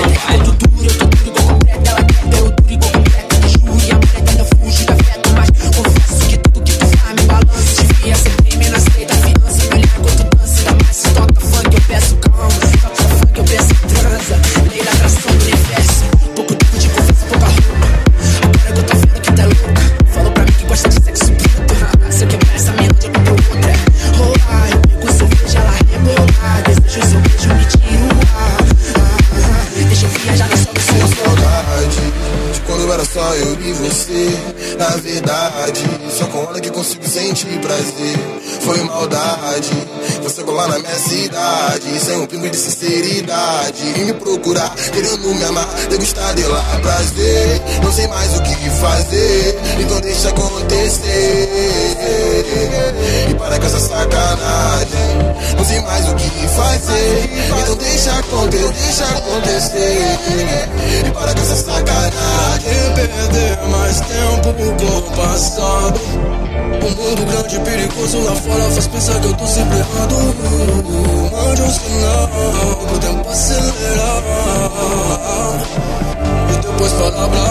querendo 45.25 45.35
me 45.35 45.43
amar, 45.45 45.67
degustar 45.89 46.35
de 46.35 46.43
lá 46.43 46.63
prazer. 46.81 47.61
Não 47.83 47.91
sei 47.91 48.07
mais 48.07 48.37
o 48.37 48.43
que 48.43 48.69
fazer, 48.69 49.59
então 49.79 49.99
deixa 50.01 50.29
acontecer. 50.29 50.44
Deixa 58.75 59.05
acontecer. 59.05 60.19
E 61.05 61.11
para 61.11 61.33
com 61.33 61.41
essa 61.41 61.55
sacanagem. 61.55 62.93
perder 62.95 63.57
mais 63.69 63.99
tempo 64.01 64.53
com 64.53 64.97
o 64.97 65.01
passado. 65.15 65.99
O 66.81 66.89
mundo 66.89 67.25
grande 67.25 67.55
e 67.55 67.59
perigoso 67.59 68.19
lá 68.21 68.35
fora 68.35 68.63
faz 68.71 68.87
pensar 68.87 69.19
que 69.19 69.27
eu 69.27 69.33
tô 69.33 69.45
sempre 69.47 69.79
errado. 69.79 70.15
Mande 71.31 71.61
um 71.61 71.71
sinal 71.71 72.29
pro 72.87 72.97
tempo 72.99 73.29
acelerar. 73.29 74.23
E 76.49 76.53
depois 76.61 76.91
falar 76.91 77.27
pra 77.27 77.45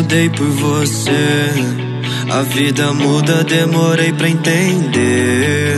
Mudei 0.00 0.30
por 0.30 0.48
você. 0.48 1.52
A 2.30 2.42
vida 2.42 2.92
muda, 2.92 3.44
demorei 3.44 4.12
pra 4.12 4.30
entender. 4.30 5.76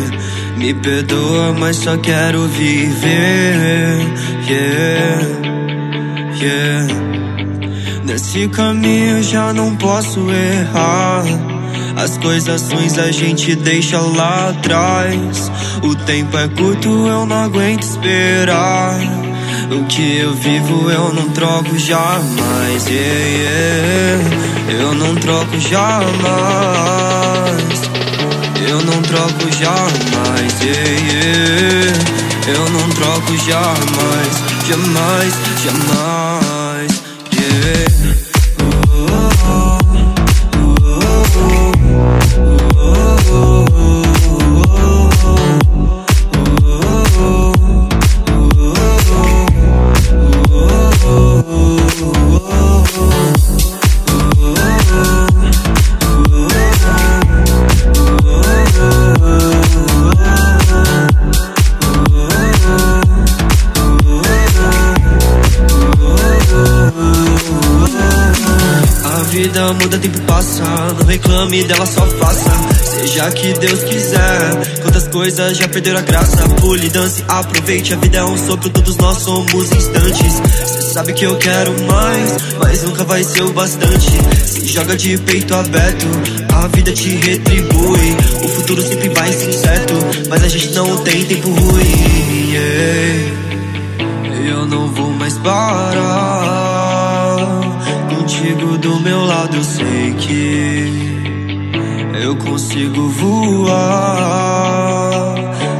Me 0.56 0.72
perdoa, 0.74 1.52
mas 1.58 1.76
só 1.76 1.96
quero 1.96 2.46
viver. 2.46 3.98
Yeah, 4.48 5.22
yeah. 6.40 6.94
Nesse 8.04 8.48
caminho 8.48 9.22
já 9.24 9.52
não 9.52 9.74
posso 9.74 10.20
errar. 10.30 11.24
As 11.96 12.16
coisas 12.18 12.70
ruins 12.70 12.98
a 12.98 13.10
gente 13.10 13.56
deixa 13.56 13.98
lá 13.98 14.50
atrás. 14.50 15.50
O 15.82 15.96
tempo 15.96 16.36
é 16.36 16.48
curto, 16.48 16.88
eu 17.08 17.26
não 17.26 17.44
aguento 17.44 17.82
esperar. 17.82 19.21
O 19.74 19.84
que 19.86 20.18
eu 20.18 20.34
vivo 20.34 20.90
eu 20.90 21.14
não 21.14 21.30
troco 21.30 21.78
jamais. 21.78 22.86
Yeah, 22.86 23.24
yeah. 23.24 24.22
Eu 24.68 24.94
não 24.94 25.14
troco 25.14 25.58
jamais. 25.58 26.22
Eu 28.68 28.82
não 28.82 29.00
troco 29.00 29.50
jamais. 29.50 30.60
Yeah, 30.60 30.90
yeah. 31.10 31.98
Eu 32.48 32.68
não 32.68 32.86
troco 32.90 33.34
jamais. 33.38 34.42
Jamais, 34.68 35.32
jamais. 35.64 37.02
Yeah. 37.32 38.21
Muda, 69.74 69.98
tempo 69.98 70.20
passa. 70.22 70.62
Não 70.98 71.06
reclame 71.06 71.64
dela, 71.64 71.86
só 71.86 72.06
faça. 72.06 72.50
Seja 72.84 73.30
que 73.30 73.52
Deus 73.54 73.82
quiser. 73.84 74.80
Quantas 74.82 75.08
coisas 75.08 75.56
já 75.56 75.68
perderam 75.68 75.98
a 75.98 76.02
graça. 76.02 76.48
Pule, 76.60 76.88
dance, 76.90 77.24
aproveite. 77.28 77.94
A 77.94 77.96
vida 77.96 78.18
é 78.18 78.24
um 78.24 78.36
sopro, 78.36 78.70
todos 78.70 78.96
nós 78.96 79.18
somos 79.18 79.72
instantes. 79.72 80.34
Cê 80.66 80.82
sabe 80.92 81.14
que 81.14 81.24
eu 81.24 81.36
quero 81.38 81.72
mais, 81.84 82.36
mas 82.58 82.82
nunca 82.82 83.04
vai 83.04 83.24
ser 83.24 83.42
o 83.42 83.52
bastante. 83.52 84.10
Se 84.44 84.66
joga 84.66 84.94
de 84.94 85.16
peito 85.18 85.54
aberto, 85.54 86.06
a 86.52 86.66
vida 86.68 86.92
te 86.92 87.08
retribui. 87.16 88.16
O 88.44 88.48
futuro 88.48 88.82
sempre 88.82 89.08
vai 89.08 89.32
ser 89.32 89.48
incerto, 89.48 89.94
mas 90.28 90.44
a 90.44 90.48
gente 90.48 90.70
não 90.72 90.98
tem 90.98 91.24
tempo 91.24 91.48
ruim. 91.48 92.50
yeah. 92.50 93.42
Eu 94.50 94.66
não 94.66 94.88
vou 94.88 95.10
mais 95.10 95.38
parar. 95.38 96.71
Contigo 98.52 98.76
do 98.76 99.00
meu 99.00 99.24
lado 99.24 99.56
eu 99.56 99.64
sei 99.64 100.12
que 100.18 100.84
eu 102.22 102.36
consigo 102.36 103.08
voar. 103.08 103.72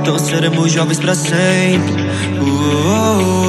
Então 0.01 0.19
seremos 0.19 0.73
jovens 0.73 0.99
pra 0.99 1.15
sempre. 1.15 2.03
Uh, 2.41 2.45
uh, 2.45 3.42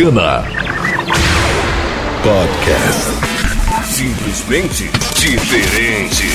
Balde 0.00 0.10
Sacana. 0.10 0.42
Podcast. 2.22 3.10
Simplesmente 3.84 4.90
diferente. 5.14 6.30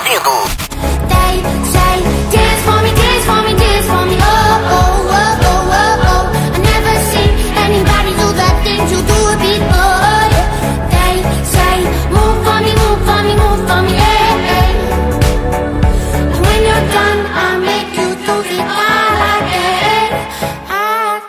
Ouvindo. 0.00 0.34
They 1.12 1.34
say, 1.74 1.94
dance 2.32 2.62
for 2.64 2.78
me, 2.82 2.90
dance 2.94 3.24
for 3.28 3.40
me, 3.46 3.52
dance 3.54 3.86
for 3.86 4.04
me. 4.06 4.16
Oh, 4.20 4.26
oh, 4.76 5.16
oh, 5.20 5.48
oh, 5.50 5.78
oh, 5.80 6.08
oh. 6.10 6.24
I 6.54 6.58
never 6.58 6.94
seen 7.10 7.30
anybody 7.64 8.12
do 8.20 8.28
the 8.40 8.50
things 8.64 8.88
you 8.92 9.00
do 9.12 9.20
before. 9.44 10.24
They 10.94 11.14
say, 11.54 11.76
move 12.14 12.36
for 12.44 12.58
me, 12.64 12.72
move 12.82 13.00
for 13.06 13.20
me, 13.26 13.32
move 13.44 13.60
for 13.68 13.80
me. 13.86 13.92
Hey, 14.04 14.34
hey. 14.48 14.72
And 16.16 16.34
when 16.44 16.60
you're 16.68 16.86
done, 16.96 17.20
I'll 17.42 17.60
make 17.60 17.90
you 18.00 18.08
do 18.26 18.36
it 18.56 18.64
all 18.80 19.20
again. 19.36 20.10
All 20.80 21.20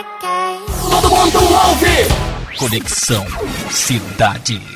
again. 0.00 0.58
Todo 0.90 1.08
mundo 1.14 1.38
ouve. 1.54 1.96
Conexão 2.58 3.24
Cidade. 3.70 4.75